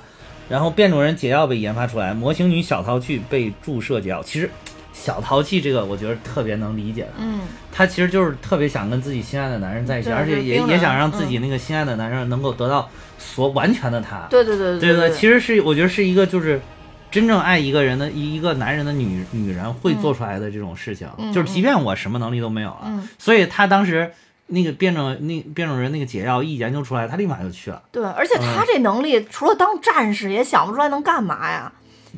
[0.49, 4.23] 然后变种人解药被研发出来，模型女小淘气被注射解药。
[4.23, 4.49] 其实，
[4.93, 7.41] 小淘气这个我觉得特别能理解的，嗯，
[7.71, 12.89] 她其实就是特别想跟自己心爱的男人在一起，而且也也想让自嗯己那个心爱的男人能够得到
[13.19, 14.25] 所完全的他。
[14.27, 16.59] 对对对对对对，其实是我觉得是一个就是
[17.11, 23.07] 真正爱一个人的一一个男人的女女人会做出来的这种事情，嗯就是即便我什么能力都没有了，嗯。
[23.17, 24.11] 所以他当时
[24.47, 31.71] 那个变种那变种人那个解药一研究出来，他立马就去了，对，而且他这能力除了当战士，也想不出来能干嘛呀。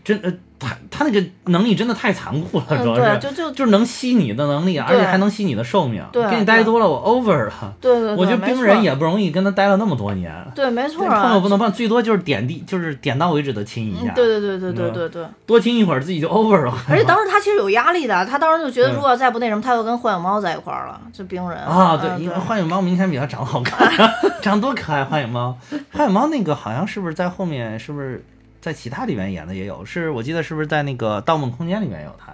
[0.03, 7.73] 真呃他他那个能力真的太残酷了，嗯主要是、对就就就是能吸你的能力，而且还能吸你的寿命，对跟你待多了我 over 了。
[7.81, 11.41] 对对对，我觉得冰人也不容易，跟他待了那么多年，对，没错碰啊都。
[11.41, 16.73] 不能碰，最多就是点地，就是点到为止的亲一下，嗯，对对对对对嗯对对，多亲一会儿自己就 over 了。
[16.87, 23.89] 而且当 时他其实有压力的，他当时就觉得如果再不那什么，他就跟幻影猫在一块儿了，这冰人啊，对，嗯因为幻影猫明显比他长得好看，
[24.43, 25.03] 长多可爱。
[25.03, 25.57] 幻影猫，
[25.91, 28.23] 幻影猫那个好像是不是在后面，是不是
[28.61, 29.83] 在其他里面演的也有？
[29.83, 32.33] 是我记得是不是在那个《盗梦空间》里面有他？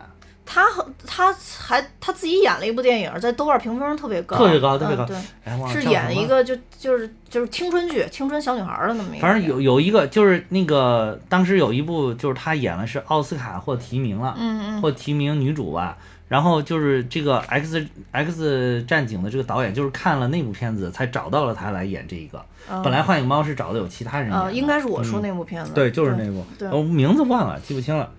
[0.49, 5.05] 他和他还他自己演了一部电影，在豆瓣评分特别高，特别高特别高
[5.45, 9.21] 嗯对，是演一个就就是就是青春剧，青春小女孩儿的那么一个。
[9.27, 15.97] 反正有有一个就是那个当时有一部就是他演了是奥斯卡或提名了，嗯嗯或提名女主吧。
[16.27, 22.43] 然后就是这个 X X 战警的这个导演，就是看了那部片子才找到了他来演这一个。
[22.69, 26.69] 嗯，本来幻影猫是找的有其他人演应该是我说嗯那部片子，对，就是那部，对。
[26.69, 28.11] 我名字忘了，记不清了。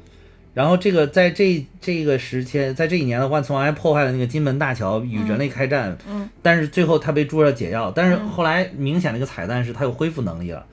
[0.55, 5.97] 然后这个在这这个时间，在这一年的万磁王还破坏了那个金门大桥，与人类开战。
[6.09, 10.65] 嗯，但是最后他被注射解药，但是后来明显的一个彩蛋是他有恢复能力了。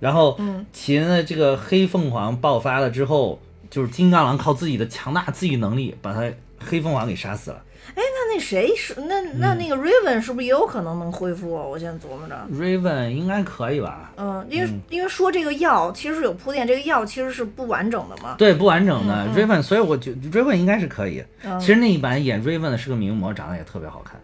[0.00, 0.66] 然后嗯。
[0.72, 6.30] 秦的这个黑凤凰爆发了之后，就是金刚狼靠自己的强大自愈能力把他
[6.64, 7.62] 黑蜂王给杀死了。
[7.88, 11.62] 哎那那谁是那那那个 Raven 是不是也有可能能恢复啊？
[11.62, 12.34] 我现在琢磨着。
[12.50, 14.10] Raven 应该可以吧？
[14.16, 18.36] 嗯，因为、因为说这个药其实是有铺垫，这个药其实是不完整的嘛。
[18.38, 21.22] 对，不完整的、Raven，所以我觉得 Raven 应该是可以。
[21.44, 24.18] 嗯其实那一版演 Raven 的是个名模，长得也特别好看。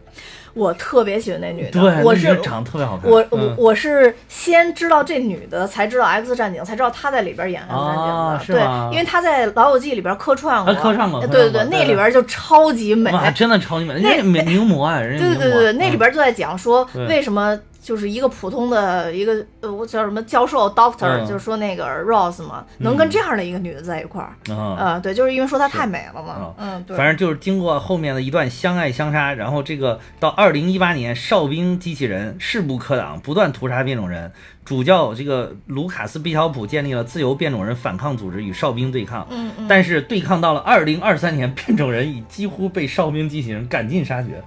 [0.54, 3.10] 我特别喜欢那女的，对，我是长得特别好看。
[3.10, 8.40] 我我嗯我是先知道这女的，才知道 X 战警，才知道她在里边演 X 战警的。
[8.46, 13.12] 对，因为她在《老友记》里边客串过，啊客串过对对对，那里边就超级美。
[13.12, 15.24] 哇，真的超级美，那美名名模啊，人家。
[15.24, 24.76] 对对对对，那里嗯边就在讲说为什么就是一个普通的一个呃，我叫什么教授 doctor，、嗯就是说那个 Rose 嘛，能跟这样的一个女的在一块儿，啊。
[24.78, 34.30] 啊，对，就是因为说她太美了嘛啊，嗯，对，反正就是经过后面的一段相爱相杀，然后这个到二零一八年，哨兵机器人势不可挡，不断屠杀变种人。
[34.62, 39.26] 主教这个卢卡斯·毕晓普建立了自由变种人反抗组织，与哨兵对抗。
[39.30, 44.40] 嗯嗯，但是对抗到了二零二三年，变种人已几乎被哨兵机器人赶尽杀绝。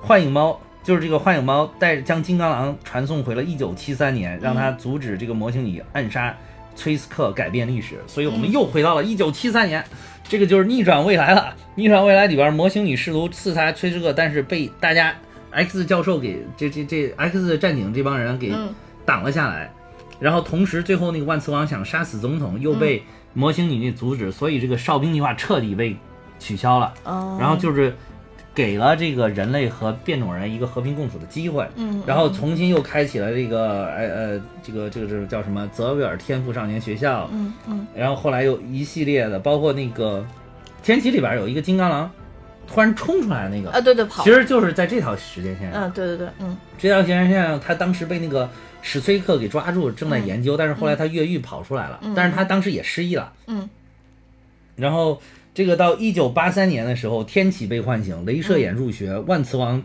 [0.00, 6.36] 幻影猫就是这个幻影猫带将金刚狼传送回了一九七三年，让他阻止这个模型女暗杀
[6.76, 9.82] 崔斯克改变历史，所以我们又回到了一九七三年，
[10.22, 11.56] 这个就是逆转未来了。
[11.74, 15.14] 逆转未来里边，模型女试图刺杀崔斯克，但是被大家
[15.50, 18.68] X 教授给这这这 X 战警这帮人给嗯
[19.06, 19.72] 挡了下来。
[20.20, 25.96] 然后同时，最后那个万磁王想杀死总统，又被模型女给阻止，所以这个哨兵计划彻底被
[26.38, 26.92] 取消了。
[27.04, 27.96] 哦然后就是
[28.54, 31.66] 给了这个人类和变种人一个和平共处的机会。
[31.74, 37.86] 嗯，然后重新又开启了这个呃呃这个这个这个叫什么泽维尔天赋少年学校，嗯嗯。
[37.94, 40.24] 然后后来又一系列的，包括那个
[40.82, 42.10] 天启里边有一个金刚狼
[42.66, 44.22] 突然冲出来那个，啊，对对，跑。
[44.22, 46.56] 其，实就是在这条时间线上，嗯，对对对，嗯。
[46.78, 48.48] 这条时间线上他当时被那个
[48.80, 53.68] 史崔克给抓住，正在研究，但是后来他越狱跑出来了，但是他当时也失忆了，嗯。
[54.76, 55.20] 然后
[55.54, 59.80] 这个到一九八三年的时候，天启被唤醒，镭射眼入学，万磁王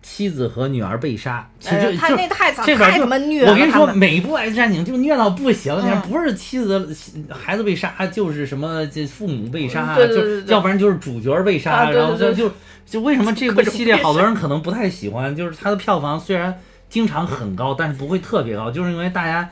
[0.00, 1.46] 妻子和女儿被杀。
[1.60, 3.52] 其实他就那太惨，太他妈虐了。
[3.52, 6.96] 我跟你说，每一部 X 战警就虐到不行，你看嗯不是妻子
[7.30, 12.50] 孩子被杀，就是什么这父母被杀，对对对就要不然就是主角被杀，然后就就
[12.86, 19.50] 就为什么这部系列好多人可能不太喜欢，就是它的票房虽然经常很高，但是不会特别高，就是因为大家。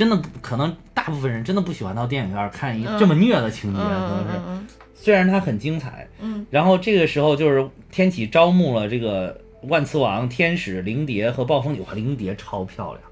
[0.00, 4.74] 真的不可能，大部分人真的不喜欢到电影院看一个这么虐的情节，可能嗯是。
[4.94, 13.02] 虽然它很精彩，嗯，然后这个时候就是天启招募了这个万磁王、天使、灵蝶和暴风女，哇，灵蝶超漂亮，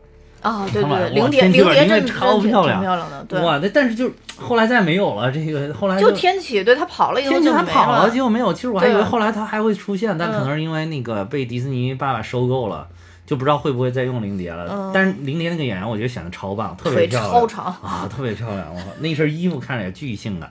[0.40, 3.38] 啊，对看吧对，灵蝶天启版零蝶超漂亮漂亮的，对。
[3.42, 12.88] 哇，那但是就后来再没有了，这个后来就天启，对他跑了以后天启他跑了，结果没有，其实我还以为后来他还会出现，但可嗯能是因为那个被迪士尼爸爸收购了。
[13.28, 17.66] 就不知道会不会再用灵蝶了，嗯但是灵蝶那个演员我觉得选的超棒，特别漂亮，超长。
[17.66, 20.50] 啊，特别漂亮，我靠，那身衣服看着也巨性感。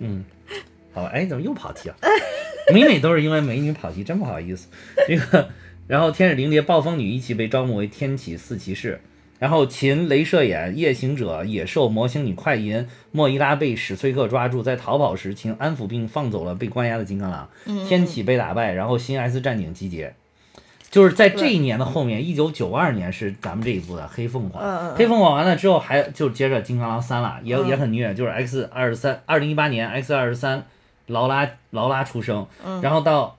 [0.00, 0.22] 嗯，
[0.92, 1.96] 好吧，哎，怎么又跑题了？
[2.74, 4.68] 每每都是因为美女跑题，真不好意思。
[5.08, 5.48] 这个，
[5.86, 9.00] 然后天使灵蝶、暴风女一起被招募为天启四骑士，
[9.38, 17.48] 然后秦、镭射眼、夜行者、野兽、魔星女、快银、莫伊拉被史崔克抓住，在逃跑时，秦安抚并放走了被关押的金刚狼，
[17.88, 20.14] 天启被打败，然后新 S 战警集结。
[20.90, 24.94] 就是在这一年的后面，一九九二年是咱们这一部的黑凤凰。
[24.96, 30.64] 黑凤凰完了之后，还就接着金刚狼三了，也、嗯也很虐，就是 X 二十三，二零一八年 X 二十三，
[31.06, 33.36] 劳拉劳拉出生，嗯然后到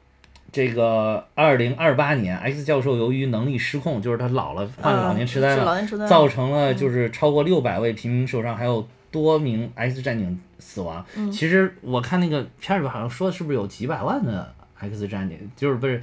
[0.53, 11.05] 这个二零二八年，X 教授由于能力失控，就是他老了，患了老年痴呆嗯是老了，年痴呆造成了就是超过六百位平民受伤，还有多名 X 战警死亡。
[11.17, 16.01] 嗯其实我看那个片儿里边好像说是不是有几百万的 X 战警，就是不是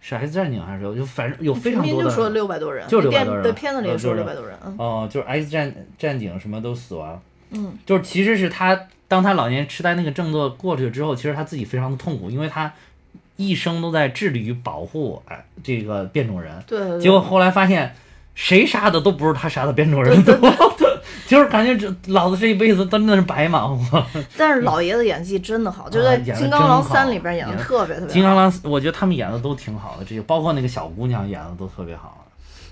[0.00, 7.20] 是 X 战警还是有就反正有非常多的就说六百多人，就600电多人对片子里说六百多人，嗯哦，就是 X 战战警什么都死亡，
[7.50, 8.78] 嗯，就是其实是他
[9.08, 12.72] 当他老年痴呆那个症状过去之后，其实他自己非常的痛苦，因为他
[13.36, 17.94] 一生都在致力于保护哎这个变种人，对对对，结果后来发现
[18.34, 20.34] 谁杀的都不是他杀的变种人多，
[21.28, 24.02] 就是感觉这老子这一辈子真的是白忙活。
[24.36, 28.12] 但是老爷子演技真的好，就在《金刚狼三》里边演的特别特别好。
[28.14, 32.26] 金刚狼，我觉得他们演的都挺好的，这些包括那个小姑娘演的都特别好，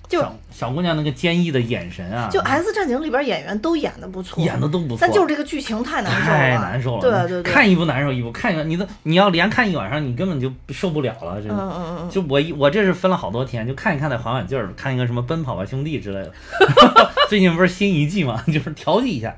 [0.08, 11.54] 就小小姑娘那个坚毅的眼神啊，就《X 战警》里边演员都演的不错，演的都不错，但就是这个剧情太难受了，太难受了，对对对，看一部难受一部，看一个你的你要连看一晚上，你根本就受不了了，真的。
[11.56, 16.32] 嗯嗯嗯就我一我这是分了好多天，就看一看再缓缓劲儿，看一个什么《奔跑吧兄弟》之类的。
[17.28, 19.36] 最近不是新一季嘛，就是调剂一下。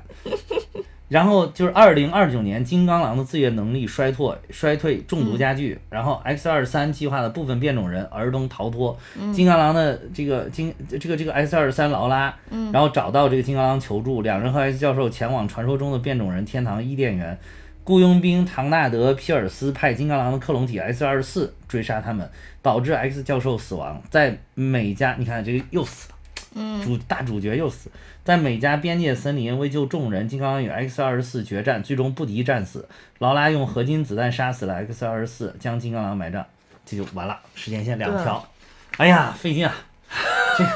[1.09, 5.77] 然后就是二零二九年，金刚狼的自愈能力衰退，衰退中毒加剧。
[5.89, 8.97] 然后 X 二三计划的部分变种人儿童逃脱，
[9.33, 12.33] 金刚狼的这个金这个这个 X 二三劳拉，
[12.71, 17.37] 然后找到这个金刚狼求助，两人和 X 教授前往传说中的变种人天堂伊甸园。
[17.85, 22.29] 雇佣兵唐纳德·皮尔斯派金刚狼的克隆体 X 二十四追杀他们，
[22.61, 23.99] 导致 X 教授死亡。
[24.11, 26.15] 在美加，你看这个又死了，
[26.55, 27.89] 嗯，主大主角又死。
[28.23, 32.87] 在美加边界森林为救众人，金刚狼与 X 二十四决战，最终不敌战死。
[33.19, 36.45] 劳拉用合金子弹杀死了 X 二十四，将金刚狼埋葬，
[36.85, 37.39] 这就完了。
[37.55, 38.47] 时间线两条，
[38.97, 39.73] 哎呀，费劲啊，
[40.57, 40.69] 这个。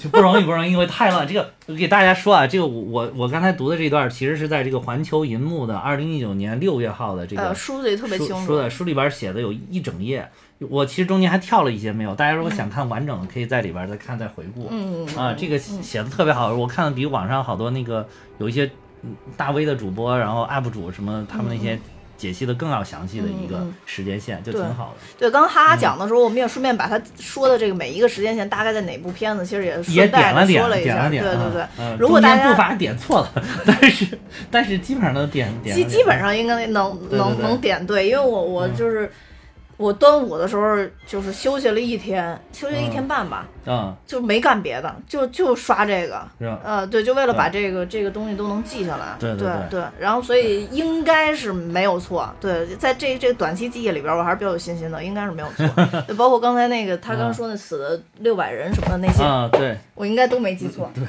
[0.00, 1.26] 就不容易，不容易，因为太乱。
[1.26, 10.30] 这个我给大家说啊，这个我我刚才读的这段，其实是在这个环球银幕的二零一九年六月号的这个呃，书里特别清楚，书的书里边写的有一整页，
[10.60, 12.14] 我其实中间还跳了一些没有。
[12.14, 14.68] 大家如果想看完整的，可以在里边再看再回顾。
[14.70, 18.06] 嗯啊，这个写的特别好，我看的比网上好多那个
[18.38, 18.68] 有一些
[19.02, 21.78] 嗯大 V 的主播，然后 UP 主什么他们那些
[22.16, 24.94] 解析的更要详细的一个嗯嗯时间线，就挺好的。
[25.16, 31.64] 对，刚刚哈哈讲的时候，我们也顺便把他说的这个每一个时间线大概在哪部片子，其实也也点了点说，了一下，点了点，对对对。
[31.78, 34.18] 嗯，如果大家步伐点错了，但是
[34.50, 39.08] 但是基本上都点点基基本上应该能能能点对，因为我我嗯就是
[39.78, 40.76] 我端午的时候
[41.06, 46.28] 就是休息了一天，休息了一天半吧，嗯，就没干别的，就就刷这个。
[46.40, 46.60] 是吧？
[46.64, 49.36] 呃，对，就为了把这个这个东西都能记下来，对
[49.70, 55.66] 对然后所以应该是没有错，对，在这这个短期记忆里边，我还是比较有信心的，应该是没有错。
[56.08, 60.90] 就包括刚才那个他刚说那死的六百人什么的那些，啊，对我应该都没记错。
[60.92, 61.04] 对，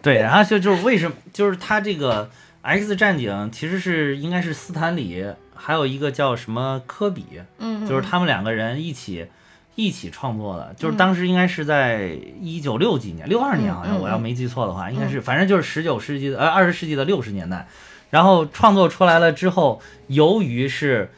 [0.00, 2.30] 对，然后就就是为什么就是他这个
[2.62, 5.22] X 战警其实是应该是斯坦李，
[5.56, 7.24] 还有一个叫什么科比，
[7.58, 9.26] 嗯，就是他们两个人一起
[9.74, 17.66] 一起创作的，就是当时应该是在一九六几年，六二年好像，我要没记错的话，应该是，反正就是十九世纪的呃二十世纪的六十年代，
[18.10, 21.10] 然后创作出来了之后，由于是。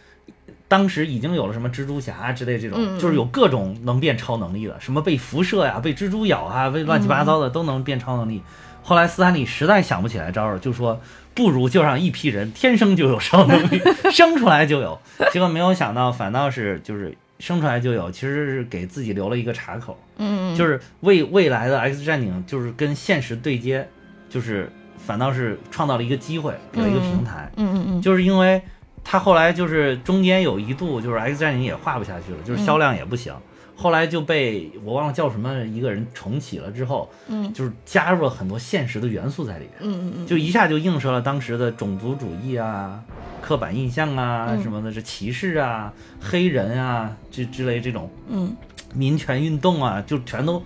[0.70, 8.43] 当时已经有了什么蜘蛛侠啊之类这种，就是有各种能变超能力的，什么被辐射呀、被蜘蛛咬啊、被乱七八糟的都能变超能力。
[8.82, 11.01] 后来斯坦李实在想不起来招了，就说
[11.39, 13.80] 不如就让一批人天生就有超能力，
[14.11, 15.01] 生出来就有。
[15.32, 23.89] 结果没有想到，反倒是就是生出来就有，其实是给自己留了一个岔口，嗯，就是为未来的 X 战警就是跟现实对接，
[24.28, 27.49] 就是反倒是创造了一个机会，给了一个平台。
[27.55, 28.61] 嗯嗯嗯就是因为
[29.05, 33.32] 他后来就是中间有一度就是 X 战警也画不下去了，就是销量也不行。
[33.80, 37.52] 后来就被我忘了叫什么一个人重启了之后，嗯。
[37.54, 43.00] 就是加入了很多现实的元素在里面，嗯嗯嗯，就一下就映射了当时的种族主义啊、
[43.40, 44.62] 刻板印象啊嗯。
[44.62, 48.52] 什么的，这歧视啊、黑人啊这之类这种嗯。
[48.94, 50.60] 民权运动啊，就全都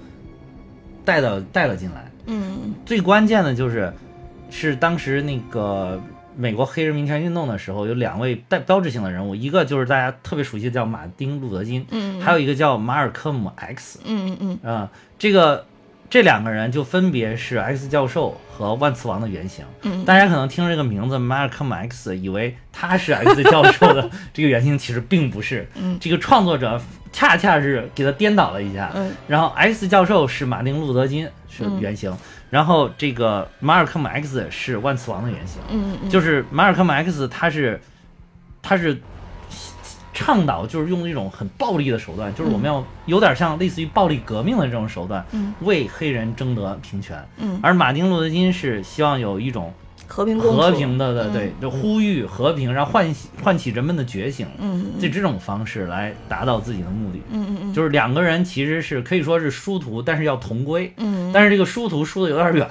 [1.04, 2.10] 带到带了进来。
[2.24, 2.74] 嗯。
[2.86, 3.92] 最关键的就是，
[4.48, 6.00] 是当时那个
[6.36, 14.58] 美国黑人民权运动的时候，有两位代标志性的人物，一个就是大家特别熟悉的叫马丁路德金，嗯，还有一个叫马尔科姆 X 嗯嗯。
[14.62, 15.66] 嗯啊、这个
[16.08, 19.64] 这两个人就分别是 X 教授和万磁王的原型。
[19.82, 25.68] 嗯大家可能听这个名字马尔科姆 X，以为他是 X 教授的这个原型，其实并不是。
[25.74, 25.98] 嗯。
[26.00, 26.80] 这个创作者
[27.12, 28.90] 恰恰是给他颠倒了一下。
[28.94, 29.12] 嗯。
[29.26, 32.14] 然后 X 教授是马丁路德金是原型，
[32.52, 35.58] 然后这个马尔科姆 X 是万磁王的原型。
[35.70, 37.80] 嗯嗯，就是马尔科姆 X 他是
[38.60, 39.00] 他是
[40.12, 47.26] 倡导就是用一种很暴力的手段，就是我们要有点像类似于暴力革命的这种手段，嗯为黑人争得平权。
[47.38, 49.72] 嗯而马丁路德金是希望有一种
[50.12, 51.32] 和平共和平的的嗯。
[51.32, 57.22] 对，就呼吁和平，然后唤起唤起人们的觉醒，嗯就这种方式来达到自己的目的。
[57.30, 57.72] 嗯嗯嗯。
[57.72, 60.92] 就是两个人其实是可以说是殊途，但是要同归。
[60.98, 62.68] 嗯，但是这个殊途殊的有点远，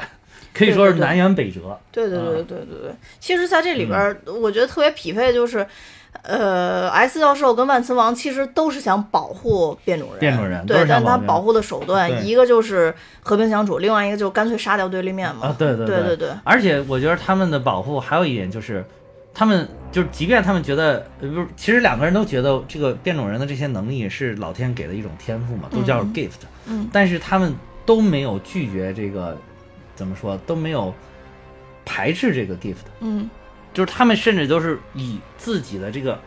[0.53, 1.07] 可以说是对对。
[1.07, 1.79] 对南辕北辙。
[1.91, 2.79] 对对对啊对对。
[2.81, 5.65] 对，其实在这里边，我觉得特别匹配就是。
[6.23, 15.47] 呃，S 教授跟万磁王其实都是想保护变种人，变种人都对，但他保护的手段，一个就是和平相处，另外一个就干脆杀掉对立面嘛。
[15.47, 18.85] 啊，对对对对对，而且我觉得他们的保护还有一点就是，
[19.33, 26.13] 他们就是即便他们觉得，呃，不是，其实两个人都觉得这个变种人的这些能力是老天给的一种天赋嘛，都叫嗯。
[26.13, 26.87] gift，嗯。
[26.91, 27.55] 但是他们
[27.85, 29.35] 都没有拒绝这个，
[29.95, 30.93] 怎么说都没有
[31.83, 33.29] 排斥这个 gift，嗯
[33.73, 36.19] 就是他们甚至都是以自己的这个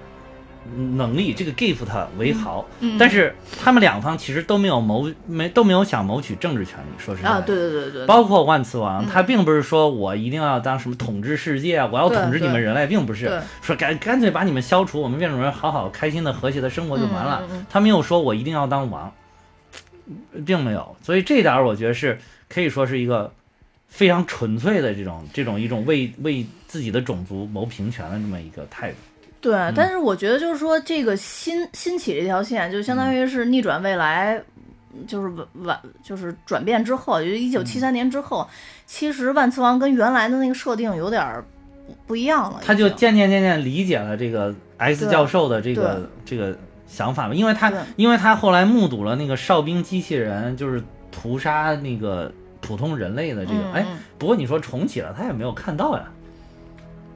[0.96, 1.84] 能力这个 gift
[2.16, 7.28] 为豪，嗯，但是他们两方其实都没有谋没都没有想谋取政治权利，说实话。
[7.28, 13.42] 啊，对对对对，包括万磁王，嗯他并不是说我一定要当什么统治世界，我要统治你们人类，并不是。
[13.60, 17.42] 说干干脆把你们消除，我们变种人好好开心的和谐的生活就完了。
[17.68, 19.12] 他没有说我一定要当王，
[20.46, 22.18] 并没有，所以这点我觉得是
[22.48, 23.30] 可以说是一个
[23.94, 28.96] 非常纯粹的这种这种一种为为自己的种族谋平权的这么一个态度。
[29.40, 34.42] 对，嗯但是我觉得就是说，这个新新起这条线，就相当于是逆转未来，
[35.06, 38.48] 就是晚晚就是转变之后，也就一九七三嗯年之后，
[38.84, 41.44] 其实万磁王跟原来的那个设定有点儿
[41.86, 42.60] 不不一样了。
[42.64, 50.82] 他就渐渐渐渐理解了这个 X 对教授的这个这个想法嘛，因为他因为他后来目睹了那个哨兵机器人就是
[51.12, 52.32] 屠杀那个
[52.66, 53.86] 普通人类的这个，哎、
[54.18, 56.02] 不过你说重启了，他也没有看到呀。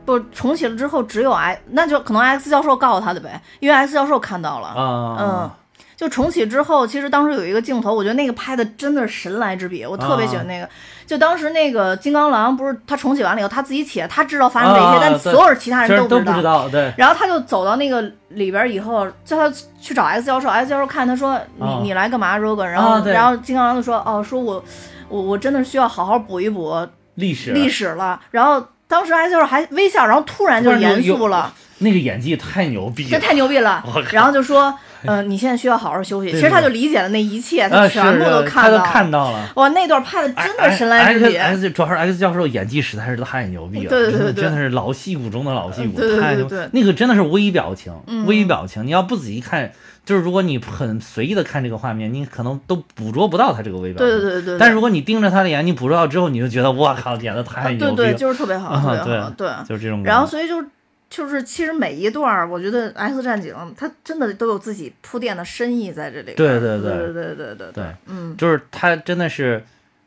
[0.05, 4.69] 不重启了之后，只有 X，那就可能 X 教授告诉他的呗，因为 X 教授看到了。
[4.69, 5.51] 啊，嗯，
[5.97, 10.69] 就重启之后，其实当时有一个镜头，我觉得那个拍的真的是神来之笔，我特别喜欢那个。
[11.07, 16.37] 就当时那个金刚狼不是他重启完了以后，他自己起来，他知道发生这一切，啊但所有其他人都不知道。
[16.37, 24.63] 知道，对，然后他就走到那个里边以后，叫他去找 X 教授，X 教授看他说：“你、啊你来干嘛，Rogan？” 然后、啊然后金刚狼就说：“哦，说我
[25.09, 31.53] 我我真的需要好好补一补历史历史了。”然后当时 X 教授还微笑，然后突然就严肃了。
[31.81, 33.85] 那个演技太牛逼了这，太牛逼了！
[34.11, 36.33] 然后就说，呃，你现在需要好好休息。
[36.33, 38.83] 其实他就理解了那一切，他全部都看到了。
[38.85, 39.49] 看到了。
[39.55, 41.37] 哇，那段拍的真的神来之笔。
[41.37, 49.71] X 主要是 X 教授演技实在是太牛逼了，对对对对真的真的是老戏骨中的老戏骨，对对对太牛对对那个真的是微表情，嗯微表情，你要不仔细看，
[50.09, 54.09] 就是如果你很随意的看这个画面，你可能都捕捉不到他这个微表情。
[54.09, 54.59] 对对对对对。
[54.59, 59.51] 但是如果你盯着他的眼，你捕捉到之后，你就觉得哇靠，演的太啊对对，牛逼了，就是特别好，特啊别好，对。
[59.69, 60.11] 就是这种感觉。
[60.11, 60.65] 然后所以就
[61.11, 66.33] 就是其实每一段儿，我觉得《X 战警》它真的都有自己铺垫的深意在这里。
[66.33, 69.63] 对对对对对对对对对，嗯，就是他真的是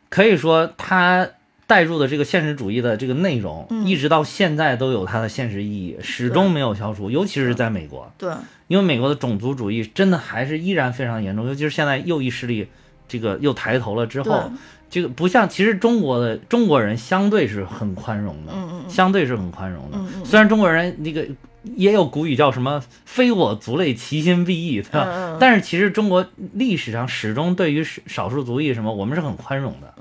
[0.10, 1.28] 可以说他
[1.68, 8.12] 带入的这个现实主义的这个内容，嗯一直到现在都有它的现实意义，始终没有消除，尤其是在美国。
[8.18, 8.34] 对
[8.72, 12.66] 因为美国的种族主义真的还是依然非常严重，尤其是现在右翼势力
[13.06, 14.50] 这个又抬头了之后，
[14.90, 19.98] 这个不像其实中国的中国人相对是很宽容的，嗯嗯相对是很宽容的。
[19.98, 21.28] 嗯嗯虽然中国人那个
[21.64, 25.38] 也有古语叫什么“非我族类，其心必异”，对吧？
[25.40, 29.94] 但是其实中国历史上始终对于少少数族裔什么，我们是很宽容的。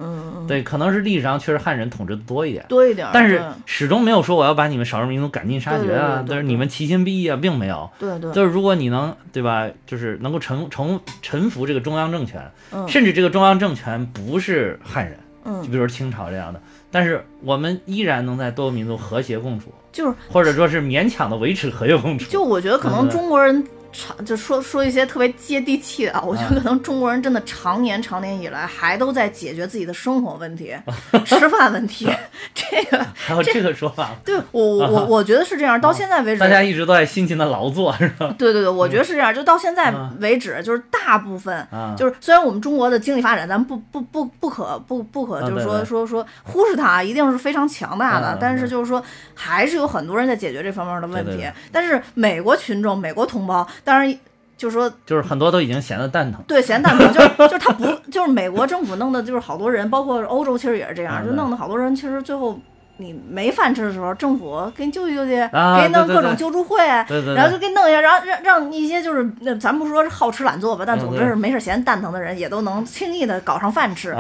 [0.49, 2.65] 对，可能是历史上确实汉人统治的多一点。
[2.69, 3.09] 多一点。
[3.13, 7.91] 但是始终没有说我要把你们少数民族赶尽杀绝啊，对对对对就是你们其心必异啊，并没有。
[7.99, 22.31] 对对对，就是如果你能对吧，就是能够臣臣臣服这个中央政权，嗯甚至这个中央政权不是汉人，嗯就比如说清朝这样的，但是我们依然能在多个民族和谐共处，就是或者说是勉强的维持和谐共处。
[22.31, 30.75] 就我觉得可能中国人常就说说一些特别接地气的啊，我觉得啊可能中国人真的常年常年以来还都在解决自己的生活问题、
[31.27, 32.09] 吃饭问题，
[32.55, 36.49] 这个 还有这个说法，对我我我我觉得是这样，到现在为止大。
[36.49, 38.35] 家一直都在辛勤的劳作，是吧？
[38.39, 39.35] 对对对，我觉得是这样。
[39.35, 48.37] 就到现在啊为止，就是大部分，啊就是虽然我们中国的经济发展，咱不不不不可不不可，啊就是说说说忽视它，一定是非常强大的。
[48.41, 49.03] 但是就是说，
[49.35, 51.45] 还是有很多人在解决这方面的问题。
[51.71, 54.19] 但是美国群众、美国同胞，当然
[54.57, 56.43] 就是说就是很多都已经闲得蛋疼。
[56.47, 62.59] 对，闲蛋疼，就是 就是他不就是美国政府弄的，就是好多人，包括欧洲其实也是这样，就弄得好多人其实最后
[63.01, 66.77] 你没饭吃的时候，政府给你救济救济，啊给你弄各种救助会，
[67.09, 74.11] 对对对然后就给你弄一下，然后让让一些就是那咱不说是好吃懒做吧，但总之是没事闲蛋疼的人也都能轻易的搞上饭吃。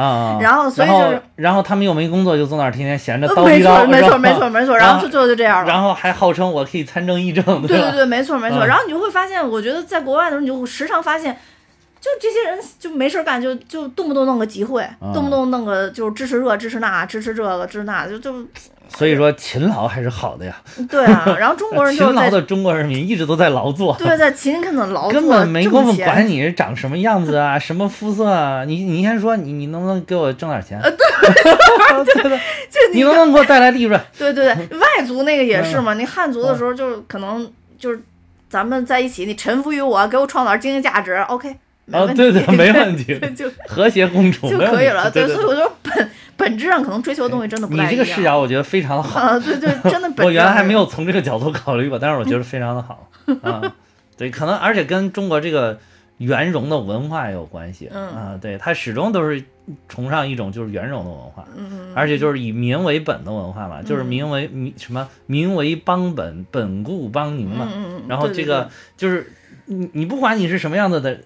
[0.40, 5.68] 然后所以就是然后他们又没工作，就坐那儿天天闲着呃叨逼叨，没错没错没错没错，然后就最后就这样了。
[5.68, 8.60] 然后还号称我可以参政议政，对对对，没错没错。
[8.60, 11.36] 嗯然后你就会发现，我觉得在国外的时候，你就时常发现，
[12.00, 18.34] 就这些人就没事儿干，就就动不动弄个集会，嗯动不动弄个就是支持这支持那，支持这个支持那，就就
[18.88, 20.56] 所以说勤劳还是好的呀。
[20.88, 21.36] 对啊。
[21.38, 28.64] 然后中国人就 勤劳的中国人民一直都在劳作，对在勤恳的劳作，根本没工夫管你是长什么样子啊，什么肤色啊。
[28.64, 30.80] 你你先说你你能不能给我挣点钱？
[30.82, 32.38] 对对对，
[32.70, 34.00] 就你能不能给我带来利润？
[34.18, 35.94] 对对对，外族那个也是嗯嘛。
[35.94, 37.48] 你汉族的时候，就是可能
[37.78, 38.00] 就是
[38.48, 41.56] 咱们在一起，你臣服于我，给我创造经济价值，OK，没
[41.92, 45.10] 啊，对对，没问题， 就 和谐共处就可以了。
[45.10, 47.86] 对所以我说本本质上可能追求的东西真的不一样。
[47.86, 49.20] 你这个视角我觉得非常的好。
[49.20, 50.22] 啊，对对，真的 本质。
[50.24, 53.08] 我原来还没有从这个角度考虑过，但是我觉得非常的好
[53.42, 53.60] 啊。
[54.16, 55.78] 对，可能而且跟中国这个
[56.18, 58.38] 圆融的文化也有关系嗯啊。
[58.40, 59.42] 对，它始终都是
[59.88, 67.68] 崇尚一种就是圆融的文化，嗯，而且就是以民为本的文化嘛，就是民为民什么民为邦本，本固邦宁嘛。
[67.72, 69.30] 嗯嗯嗯，然后这个就是
[69.66, 71.20] 你你不管你是什么样子的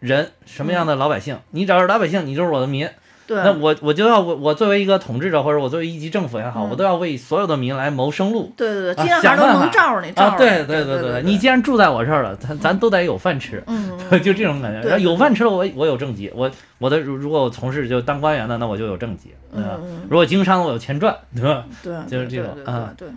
[0.00, 2.86] 人，什么样的老百姓，你只要是老百姓，你就是我的民。
[2.86, 2.94] 嗯
[3.28, 8.50] 对那我我就要我我作为一个统治者，或者我作为一级政府也好，嗯我都要为所有的民来谋生路。
[8.56, 14.96] 对对对，能想办法罩着你，罩啊，着对你对对对，你既然住在我这儿了，咱咱都得有饭吃，嗯， 就这种感觉。
[14.98, 19.72] 有饭吃了，我我有政绩，我我的如如果我从事就当官员的，那我就有政绩，对吧？
[19.82, 21.66] 嗯嗯如果经商，我有钱赚，对吧？
[21.82, 23.08] 对，就是这对对对种啊对。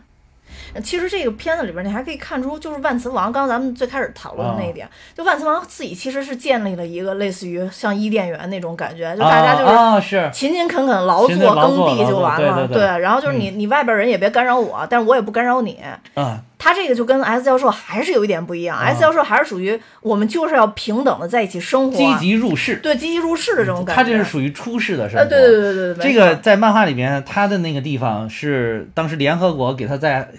[0.74, 15.80] 对其实这个片子里边，你还可以看出，就是万磁王，刚刚咱们最开始讨论的那一点，就万磁王自己其实是建立了一个类似于像伊甸园那种感觉，就大家就是勤勤恳恳劳勤勤劳耕地就完了，对然后就是你你外边人也别干扰我，但是我也不干扰你。
[16.14, 18.84] 啊，他这个就跟 S 教授还是有一点不一样、啊。
[18.86, 24.04] S 教授还是属于我们就是要平等的在一起生活，积极入世，对积极入世的这种感觉。
[24.04, 30.30] 他这是属于出世的生呃，对对对对对，这个在漫画里面，他的那个地方是当时联合国给他在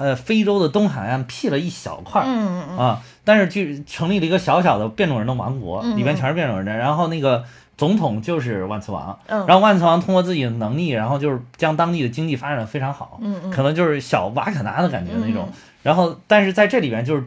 [0.00, 2.24] 呃非洲的东海岸辟了一小块儿。
[2.26, 2.78] 嗯嗯嗯。
[2.78, 5.96] 啊，但是就成立了一个小小的变种人的王国，嗯。
[5.96, 7.44] 里面全是变种人，然后那个
[7.78, 9.46] 总统就是万磁王，嗯。
[9.46, 13.50] 然后万磁王通过自己的能力，然后就是将当地的经济发展的非常好，嗯嗯。
[13.50, 15.48] 可能就是小瓦坎达的感觉那种。
[15.50, 15.52] 嗯，
[15.82, 17.24] 然后但是在这里边就是。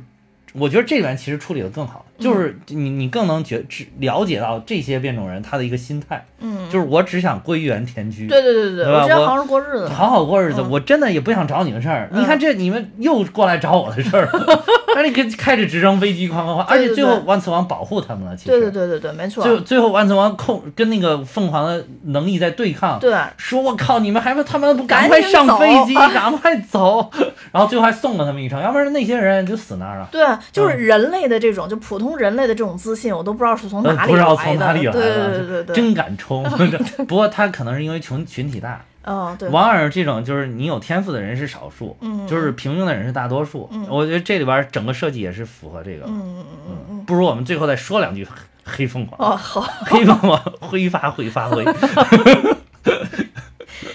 [0.54, 9.90] 我觉得这里边其实处理的更好，嗯就是你你更能觉知了解到这些变种人他的一个心态，嗯，就是我只想归园田居，对对对对我我只要好好过日子。
[9.90, 12.08] 好好过日子，嗯我真的也不想找你们事儿。
[12.12, 14.30] 嗯你看这你们又过来找我的事儿，
[14.96, 19.44] 而且开开着直升飞机哐哐哐，而且最后万磁王保护他们了，其实对对对对对，没错。
[19.44, 27.10] 最最后万磁王控跟那个凤凰的能力在对抗，对说我靠，你们还不他们不赶快上飞机， 赶快走，
[27.52, 30.08] 然后最后还送了他们一程，要不然那些人就死那儿了。
[30.12, 34.92] 对，就是人类的这种，就普通人类的这种自信，我都不知道是从哪里呃不知道来从哪里的。
[34.92, 36.44] 来的，对对对对，真敢冲。
[37.08, 43.70] 不过他可能是因为群群体大，嗯，对，往往这种就是你有天赋的人是少数，嗯就是平庸的人是大多数。
[43.90, 46.06] 我觉得这里边整个设计也是符合这个。
[46.08, 48.28] 嗯嗯嗯嗯，不如我们最后再说两句
[48.64, 49.32] 黑凤凰。
[49.32, 51.64] 哦，好，黑凤凰挥发会发挥。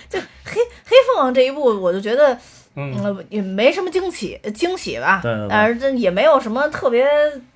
[0.09, 2.39] 就黑黑凤凰这一步，我就觉得。
[2.77, 7.05] 嗯，嗯，也没什么惊喜惊喜吧，对对对但是这也没有什么特别，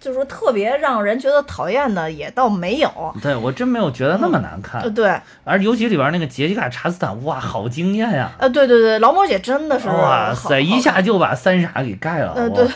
[0.01, 2.91] 就是说特别让人觉得讨厌的，也倒没有。
[3.23, 5.15] 对我真没有觉得那么难看，呃，对，
[5.45, 8.33] 而尤其里边那个杰西卡·查斯坦，哇，好惊艳呀！
[8.39, 12.35] 呃，对对对，劳模姐真的是哇塞，一下就把三傻给盖了。
[12.35, 12.67] 哇呃对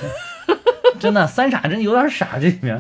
[1.01, 2.78] 真的三傻真有点傻，这里面。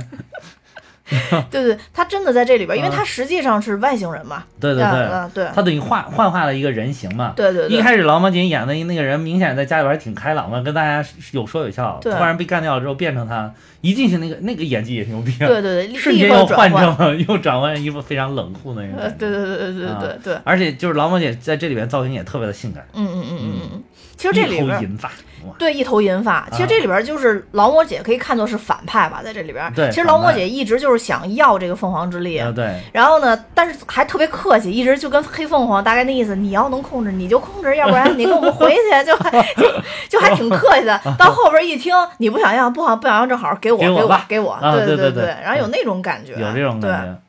[1.50, 4.44] 对对，他真的在这里边，因为他实际上是外星人嘛。
[4.58, 7.32] 对对啊对啊，对他等于幻幻化了一个人形嘛。
[7.36, 11.98] 对对对一开始劳模姐演的那个人，明显在家里边挺开朗的，跟大家有说有笑。
[12.02, 13.52] 突然被干掉了之后，变成他，
[13.82, 15.46] 一进去那个那个演技也牛逼啊。
[15.46, 16.70] 对对对，立瞬间又换。
[16.70, 19.10] 成了，又转换一副非常冷酷的那个。
[19.18, 23.82] 对对对对对啊对对，而且就是劳模姐在这里边造型也特别的性感，嗯嗯嗯嗯嗯。
[24.16, 25.10] 其实这里边银发，
[25.58, 29.70] 对一头银发，其实这里边就是劳模姐可以看作是反派吧，在这里边。
[29.74, 32.38] 对其实劳模姐一直就是想要这个凤凰之力。
[32.38, 39.16] 啊对，然后呢，但是还特别客气，一直就跟黑凤凰大概那意思，你要能控制你就控制，要不然你跟我们回去，就
[39.60, 40.98] 就就还挺客气的。
[41.18, 47.20] 到后边一听你不想要，不好不想要，正好给我给给我给我，啊对对对对对然后有那种感觉，有这种对感觉。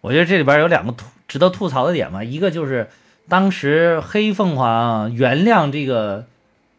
[0.00, 2.88] 我觉得这里边有两个吐值得吐槽的点嘛，一个就是
[3.30, 6.26] 当时黑凤凰原谅这个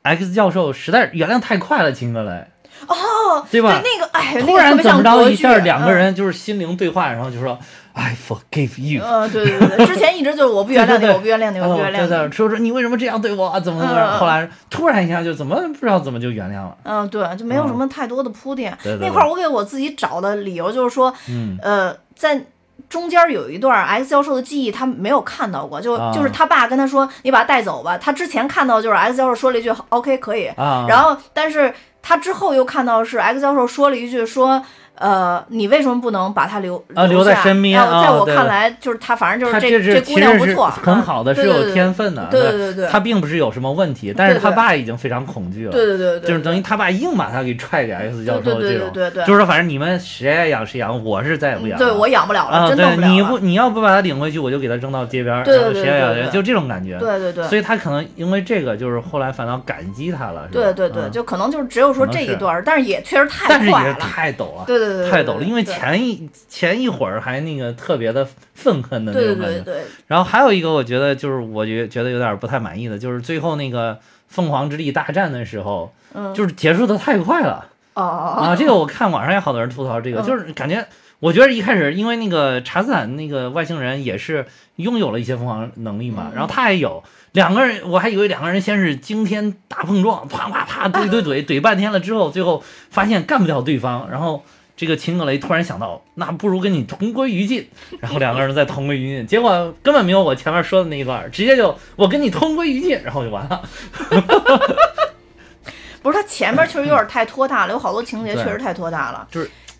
[0.03, 2.45] X 教授，实在是原谅太快了，秦格雷，
[2.87, 3.81] 哦，对吧？
[3.81, 7.57] 那个哎，那突然怎么着一下，两个嗯人就是心灵对话，然后就说
[7.93, 9.03] I forgive you。
[9.03, 12.31] 呃，对对对对，之前一直就是我不原谅你，对对对我不原谅你，我不原哦对对，谅你。
[12.33, 13.59] 说说你为什么这样对我啊？
[13.59, 14.19] 怎么怎么嗯？
[14.19, 16.75] 后来突然一下就怎么不知道怎么就原谅了。
[16.83, 18.77] 嗯，对，就没有什么太多的铺垫。
[18.83, 22.43] 对对对那块儿我给我自己找的理由就是说，嗯呃，在
[22.91, 31.73] 中间有一段 X 教授的记忆他没有看到过，就、啊就是他爸跟他说：“你把他带走吧。”他之前看到就是 X 教授说了一句 “OK 可以”，啊，然后但是
[32.03, 34.61] 他之后又看到是 X 教授说了一句说。
[35.01, 42.27] 呃，你为什么不能把他留啊留在身边啊在啊对我看来，就是他，反正就是这这是姑娘不错，很好的，是有天分的。
[42.29, 45.71] 对对对对他并不是有什么问题，但是对对他爸已经非常恐惧了。
[45.71, 51.85] 对对对对，就是等于他爸硬把他给踹给 X 教授对对对这种，对对对就是说反正你们谁爱养谁养，我是再也不养了。
[51.85, 56.97] 对我养不了了，啊，真的不对，你了了不你要不把他领回去，我就给他扔到街边儿，对对对对对谁爱养谁，就这种感觉。
[56.99, 60.63] 对对对，所以他可能因为这个，就是后来反倒感激他了，是吧？
[60.63, 63.93] 对对对，嗯就可能就是只有说这一段儿，但是也确实太但是也快了。
[63.95, 69.59] 太陡了，对对对对，太陡了，因为前一前一会儿还那个特别的愤恨的那种感觉。
[69.59, 78.55] 对对对，然后还有一个，我觉得就是我觉觉得有点不太满意的，就是最后那个凤凰之力大战的时候，嗯，就是结束的太快了哦哦哦，啊！
[78.55, 80.85] 这个我看网上也好多人吐槽这个，嗯就是感觉。
[81.19, 84.43] 我觉得一开始，因为那个查斯坦那个外星人也是
[84.77, 94.43] 拥有了一些凤凰能力嘛，嗯然后他也有两个人，我还以为两个人先是惊天大碰撞，啪啪啪怼怼怼怼半天了之后，最后发现干不掉对方，然后
[94.81, 97.69] 这个秦格雷突然想到，那不如跟你同归于尽，
[98.01, 103.61] 然后两个人再同归于尽，结果根本没有我前面说的那一段，直接就我跟你同归于尽，然后就完了。
[106.01, 109.27] 不是他前面确实有点太拖沓了，有好多情节确实太拖沓了。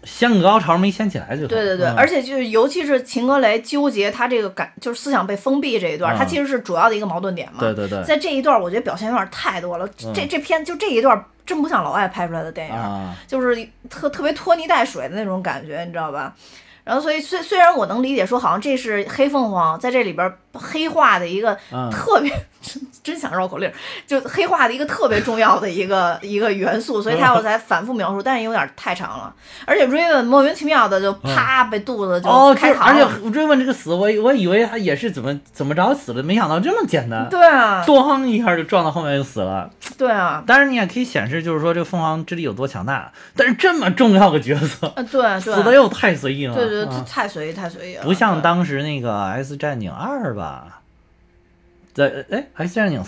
[0.04, 7.60] 掀个高潮没掀起来就对对对，嗯而且就是尤其是秦格雷纠结他这个感，就是思想被封闭这一段，嗯他其实是主要的一个矛盾点嘛。
[7.60, 9.86] 对对对在这一段，我觉得表现有点太多了。
[10.06, 13.56] 嗯这这片就这一段真不像老外拍出来的电影，啊，就是
[13.90, 16.34] 特特别拖泥带水的那种感觉，你知道吧？
[16.84, 23.74] 然后，所以虽虽然我能理解说，好像这是黑凤凰在这里边黑化的一个嗯特别， 真真想绕口令儿，
[24.06, 29.34] 就黑化的一个特别重要的一个一个元素，所以他我才反复描述，但是有点太长了，
[29.66, 39.70] 而且 Raven 莫名其妙的就啪被肚子就哦，就开是而且 Raven 这个死，我我以为他也是怎么怎么着死的，没想到这么简单，对啊，咣一下就撞到后面就死了。
[39.98, 46.68] 对啊，当然你也可以显示，就是说这个凤凰之力有多强大，但是这么重要的角色，对，死的又太随意了，对
[47.08, 50.82] 太随意太随意了，不像当时那个《X 战警二》吧，
[51.94, 53.04] 在哎《X 战警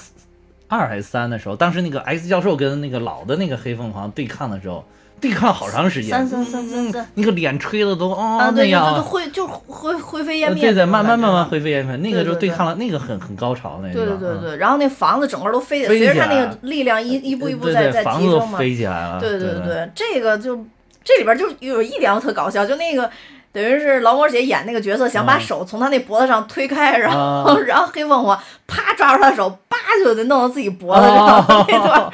[0.68, 4.84] 二》还是三的时候，当时那个 X 教授跟那个老的那个黑凤凰对抗的时候，
[5.22, 7.04] 对抗好长时间，三三三三三。
[7.04, 11.46] 嗯那个脸吹的都哦那样啊，就就灰就灰灰飞烟灭，呃对对，慢慢慢慢。
[11.46, 14.42] 灰飞烟灭，那个就对抗了，那个很很高潮那个，对对对嗯。
[14.42, 18.58] 对，然后那房子整个都飞起来，随着他那个力量一一步一步在在房子都提升嘛。
[18.58, 20.66] 飞起来了，对对对对，这个就
[21.04, 23.10] 这里边就有一点特搞笑，就那个
[23.54, 27.56] 等于是劳模姐演那个角色，想把啊手从他那脖子上推开，然后、啊。
[27.68, 31.46] 然后黑凤凰啪抓住他的手，叭就得弄到自己脖子哦。
[31.48, 32.12] 上， 那段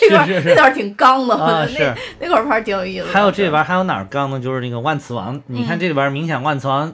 [0.00, 3.12] 那段那段挺刚的，我啊觉得那那块儿拍儿挺有意思的。
[3.12, 4.40] 还有这里边还有哪儿刚呢？
[4.40, 6.90] 就是那个万磁王，你看这里边明显万磁王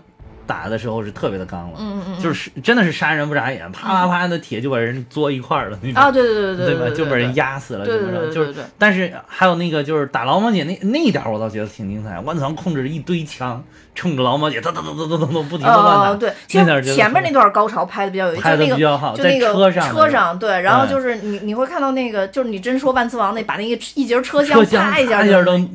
[0.46, 6.00] 打的时候是特别的刚了，嗯嗯嗯就是真的是杀人不眨眼，啪啪啪的铁就把人作一块儿了那种。
[6.00, 6.84] 啊，对对对对吧？
[6.86, 7.58] 对，就把人压。
[7.58, 8.64] 死了，对对对对对。
[8.78, 12.20] 但是还有那个就是打劳模姐那那一点儿，我倒觉得挺精彩。
[12.20, 13.64] 万磁王控制着一堆枪，
[13.94, 16.10] 冲着劳模姐哒哒哒哒哒哒哒不停的乱打。
[16.10, 25.68] 哦，对，其实前面那段高潮拍的比较有意思，拍得就那个比较好就那个在车上车上对，然后就是你你会看到那个，就是你真说万磁王那把那个一节车车厢啪一下都就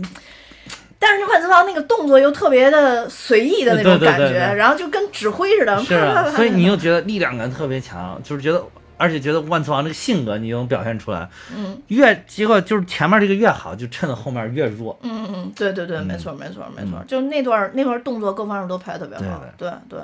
[1.03, 8.63] 但是万磁王那个动作又特别的随意的那种感觉，对对然后就跟指挥似的，所以你又觉得力量感特别强，就是觉得，
[8.97, 11.27] 而且觉得万磁王这个性格你能表现出来。
[11.55, 14.97] 嗯越结果就是前面这个越好，就趁着后面越弱。
[15.01, 19.99] 嗯嗯嗯，对对对，嗯没错没错没错嗯，就那段那段动作各方面都拍的特别好，对对对。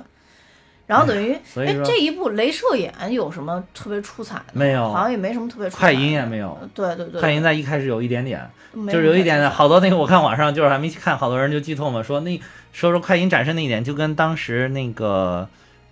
[0.88, 4.54] 然后等于，哎，这一部镭射眼有什么特别出彩的？
[4.54, 5.94] 没有好像也没什么特别出彩的。
[5.94, 12.40] 快银也没有，对对对，快银在一开始有一点点，就是有一点点，好多那个我看网上就是还没去看，好多人就剧透嘛，说那
[12.72, 15.48] 说说快银展示那一点，就跟当时那个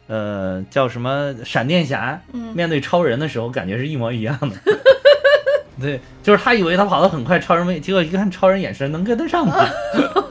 [0.07, 4.55] 呃叫什么闪电侠嗯面对超人的时候感觉是一模一样的。
[5.77, 9.67] 对，就是他以为他跑得很快，超人没，结果一看超人眼神能跟得上吗，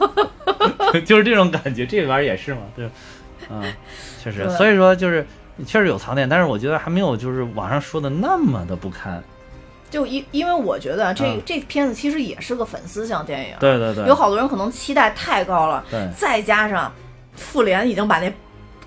[1.05, 1.85] 就是这种感觉。
[1.85, 2.89] 这里边也是嘛，对，
[3.51, 3.61] 嗯，
[4.31, 5.25] 确实，所以说就是
[5.65, 9.23] 确实有槽点，但是我觉得还没有就是网上说的那么的不堪。
[9.91, 16.09] 就因因为我觉得这、嗯这片子其实也是个粉丝向电影，对对对，有好多人可能期待太高了，对。
[16.17, 16.91] 再加上
[17.35, 18.33] 复联已经把那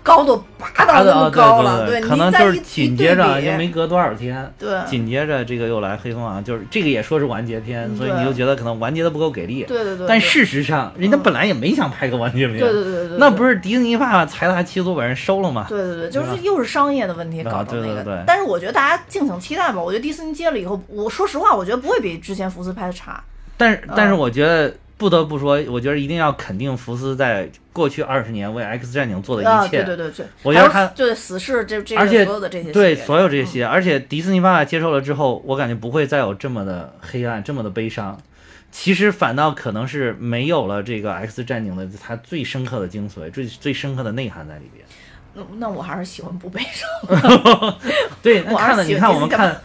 [0.02, 9.64] 高度拔达到那么高了，对，可能就是紧接着一对比又没隔多少天，对紧接着这个又来黑凤凰，就是这个也说是完结篇，嗯所以你就觉得可能完结的不够给力。
[9.68, 15.66] 对对对，但事实上，人家嗯本来也没想拍个完结篇，对对对对对，那不是迪士尼爸爸财大气粗把人收了吗？
[15.68, 18.24] 对对对，就是又是商业的问题啊搞成那个。
[18.26, 19.82] 但是我觉得大家敬请期待吧。
[19.82, 23.22] 我觉得迪士尼接了以后，我说实话，我觉得不会比之前福斯拍的差。
[23.56, 29.84] 但是，但是嗯我觉得不得不说，我觉得一定要肯定福斯在过去二十年为 X 战警做的啊，一切。
[29.84, 38.18] 对对对对，我觉得他还有对死侍这这个而且所有的这些对所有这些，而且迪士尼爸爸接受了之后，我感觉不会再有这么的黑暗，这么的悲伤。
[38.70, 44.84] 其实反倒可能是没有了这个 X 战警的它最深刻的精髓，最最深刻的内涵在里边。
[45.32, 47.78] 那那我还是喜欢不悲伤。
[48.20, 49.58] 对，那我看了，你看我们看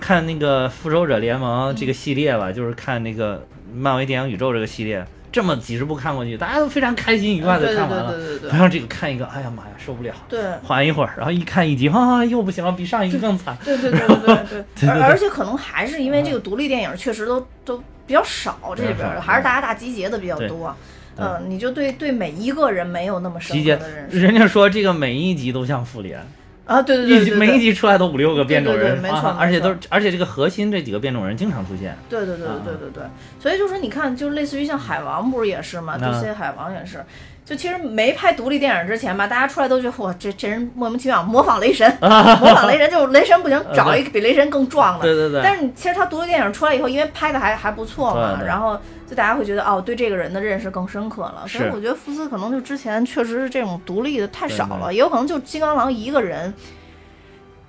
[0.00, 8.16] 看那个复仇者联盟这个系列吧，就是看那个漫威电影宇宙这个系列，这么几十部看过去，大家都非常开心愉快的看完了。
[8.16, 10.40] 对对对对然后这个看一个，哎呀妈呀，受不了，对。
[10.62, 13.56] 缓一会儿，然后一看一集，啊，又不行了，比上一个更惨。
[13.64, 14.16] 对对对对
[14.48, 20.74] 对 对，而而且可能还是因为这个独立电影确实都都比较少，这里边还是大家大集结的比较多。
[21.16, 24.20] 嗯，你就对对每一个人没有那么深刻的认，识。
[24.20, 26.18] 人家说这个每一集都像复联，
[26.66, 31.96] 啊，对对对对，每一集出来都五六个变种人，对对对没错啊而且都是而且这个核心这几个变种人经常出现。
[32.08, 33.02] 对对对啊对对对对，
[33.40, 37.04] 所以就是你看，就类似于像海王不是也是吗那？DC 海王也是，
[37.50, 45.02] 就其实没拍独立电影之前吧，大家出来都觉得哇，这这人莫名其妙模仿雷神， 模仿雷神就是雷神不行，找一个比雷神更壮的。
[45.02, 48.78] 对对对，但是你其实他独立电影出来以后，因为拍的还还不错嘛，然后
[49.08, 51.42] 就大家会觉得哦，对这个人的认识更深刻了。
[51.48, 56.54] 所以是我觉得福斯可能就之前确实是这种独立的太少了，也有可能就金刚狼一个人。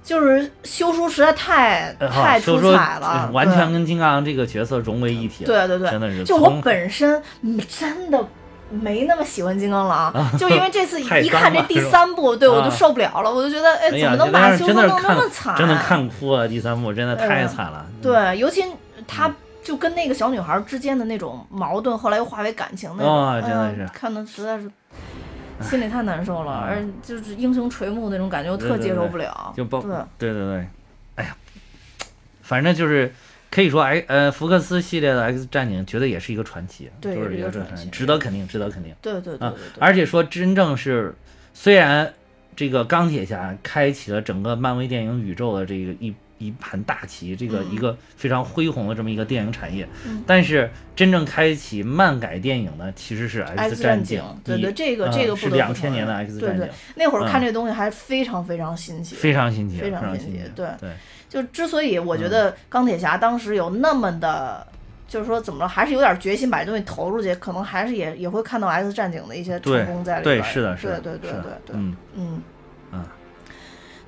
[0.03, 5.47] 就是修书实在太呃太出彩了，完全跟金刚狼这个角色融为一体了。
[5.47, 8.27] 对对对，真的是就我本身你真的
[8.71, 12.69] 没那么喜欢金刚狼， 就因为这次一看这第三部，对我就啊。
[12.69, 15.55] 受不了了，我就觉得哎，怎么能把修哥弄那么惨？
[15.57, 17.85] 真的看哭了，第三部真的太嗯惨了。
[18.01, 18.63] 对，尤其
[19.07, 19.31] 他
[19.63, 23.87] 就跟那个小女孩之间的那种矛盾，后来又化为感情那种，哦真的是。
[23.93, 24.69] 看的实在是。
[25.61, 29.53] 心里太难受了，啊而就是英雄垂暮那种感觉，我特接受不了。
[29.55, 29.91] 就包对。
[30.17, 30.67] 对对对，
[31.17, 31.35] 哎呀，
[32.41, 33.13] 反正就是
[33.51, 37.87] 可以说哎呃福克斯系列的 X 战警绝对也是一个传奇，对就是一个传奇。
[37.89, 38.95] 值得肯定，值得肯定。
[39.01, 39.59] 对对对啊对！
[39.75, 41.13] 对，而且说真正是
[41.53, 42.11] 虽然
[42.55, 46.11] 这个钢铁侠开启了整个漫威电影宇宙的这个一。
[46.41, 47.71] 一盘大棋，这个嗯。
[47.71, 50.23] 一个非常恢宏的这么一个电影产业，嗯。
[50.25, 60.67] 但是真正开启漫改电影的其实是 X 战战警对对这个嗯这个是两千年的认 X 对对战警，那会儿看嗯这东西还非常非常新奇，非常新奇，非常新奇常新奇，对。
[60.79, 60.89] 对，
[61.31, 64.67] 就之所以我觉嗯得钢铁侠当时有那么的，
[65.07, 70.41] 就是说怎么着，还是有点决心把这东西投入去，可能还是也也会看到 X 战警的一些成功在里边儿。
[70.41, 71.75] 对，是的，是的，对对对对对，
[72.15, 72.41] 嗯。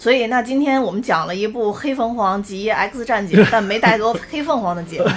[0.03, 5.07] 所以，那今天我们讲了一部《黑凤凰及 X 战警》， 但没带多黑凤凰的节目。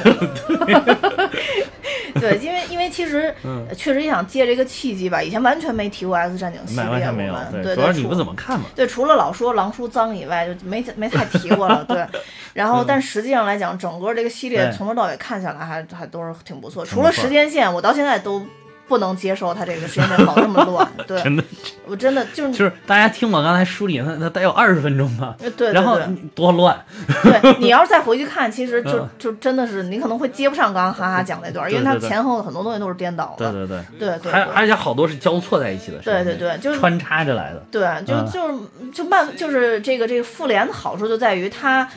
[2.20, 3.34] 对，因为因为其实、
[3.76, 8.66] 确实也想借这个契机吧，以前完全没提过 X 战警系列，完完全没有我们，对，对，主要你除不怎么看嘛。
[8.76, 11.84] 对，除了老说狼叔脏以外，就没没太提过了。
[11.88, 12.06] 对，
[12.54, 16.32] 然后但实际上来讲，整个这个系列从头到尾看下来还还都是。
[16.44, 18.40] 挺不错除了时间线，我到现在都
[18.88, 20.88] 不能接受他这个时间线跑这么乱。
[21.06, 21.42] 对，真的
[21.86, 25.98] 我真的就是就是大家听我刚才梳理，那那得有二十分钟吧，呃对对然后
[26.34, 26.78] 多乱，
[27.22, 29.08] 对， 你要是再回去看，其实就嗯。
[29.18, 33.52] 就真的是你可能会接不上刚刚哈哈讲那段，因为它前后很多东西都是颠倒的。
[33.52, 34.32] 对对对，对对对。
[34.32, 38.26] 还而且好多是交错在一起的，对对对就是穿插着来的，对，就嗯。
[38.30, 38.54] 就是
[38.92, 41.88] 就漫就是这个这个复联的好处就在于它，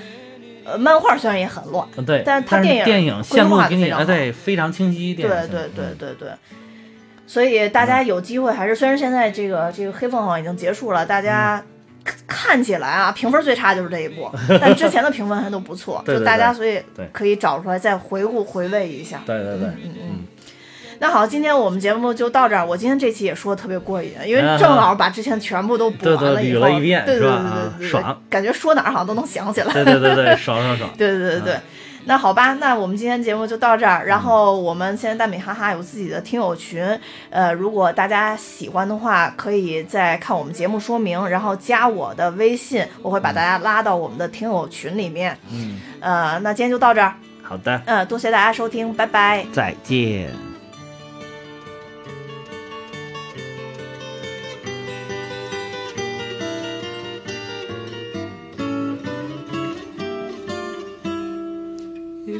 [0.65, 4.05] 呃，漫画虽然也很乱，嗯对，但是它电影电影线路给你啊，非常好。
[4.05, 5.95] 对，非常清晰，对对对嗯。
[5.97, 6.29] 对对。
[7.29, 11.63] 所以大家有机会还是，虽然现在这个这个黑凤凰已经结束了，大家
[12.03, 16.81] 看看起来啊，评分最差就是这一部， 但之前的评分还都不错，就大家所以
[17.11, 19.21] 可以找出来再回顾回味一下。
[19.27, 20.25] 对对对，嗯嗯嗯。
[21.01, 22.65] 那好，今天我们节目就到这儿。
[22.65, 29.71] 我今天这期也说的特别过瘾，因为啊正好把之前全部都补完了以后，捋了一遍对对对对对对，爽感觉说哪儿好像都能想起来。
[29.71, 31.59] 对对对对，爽爽爽，对对对对。
[32.09, 34.03] 那好吧，那我们今天节目就到这儿。
[34.03, 36.83] 然后我们现在大米哈哈有自己的听友群，
[37.29, 45.37] 呃，如果大家喜欢的话，可以再看我们节目说明，然后加我的微信，我会把大家拉到我们的听友群里面。
[45.51, 47.13] 嗯，呃，那今天就到这儿，
[47.43, 49.45] 好的，嗯、多谢大家收听，拜拜。
[49.53, 50.58] 再见。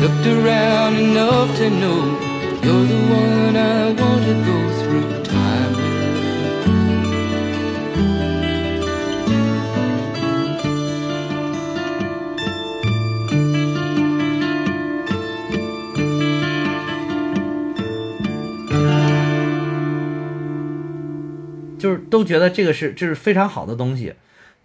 [0.00, 2.16] Looked around enough to know
[2.62, 5.90] you're the one I want to go through time with.
[21.78, 24.14] “就是都觉得这个是这是非常好的东西，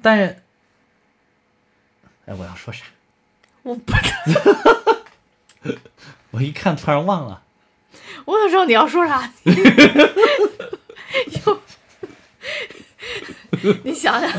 [0.01, 0.37] 但是，
[2.25, 2.85] 哎，我要说啥？
[3.63, 3.93] 我不，
[6.35, 7.41] 我一看突然忘了。
[8.25, 9.31] 我想知道你要说啥。
[11.45, 11.61] 又，
[13.83, 14.29] 你想想，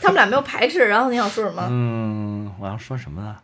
[0.00, 1.66] 他们俩没有排斥，然后你想说什么？
[1.70, 3.36] 嗯，我要说什么呢？